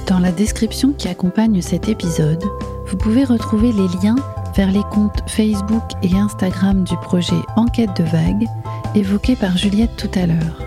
[0.07, 2.43] Dans la description qui accompagne cet épisode,
[2.87, 4.15] vous pouvez retrouver les liens
[4.55, 8.47] vers les comptes Facebook et Instagram du projet Enquête de vagues
[8.95, 10.61] évoqué par Juliette tout à l'heure,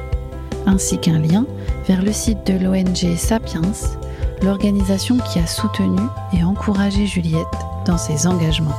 [0.67, 1.45] ainsi qu'un lien
[1.87, 3.61] vers le site de l'ONG Sapiens,
[4.43, 6.01] l'organisation qui a soutenu
[6.33, 7.47] et encouragé Juliette
[7.87, 8.77] dans ses engagements.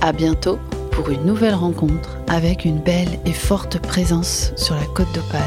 [0.00, 0.58] À bientôt
[0.92, 5.42] pour une nouvelle rencontre avec une belle et forte présence sur la côte d'Opale.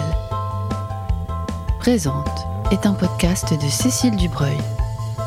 [1.80, 4.58] Présente est un podcast de Cécile Dubreuil.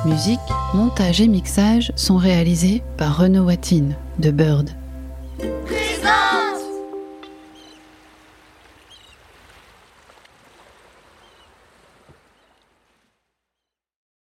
[0.05, 0.39] Musique,
[0.73, 4.71] montage et mixage sont réalisés par Renaud Watine de Bird.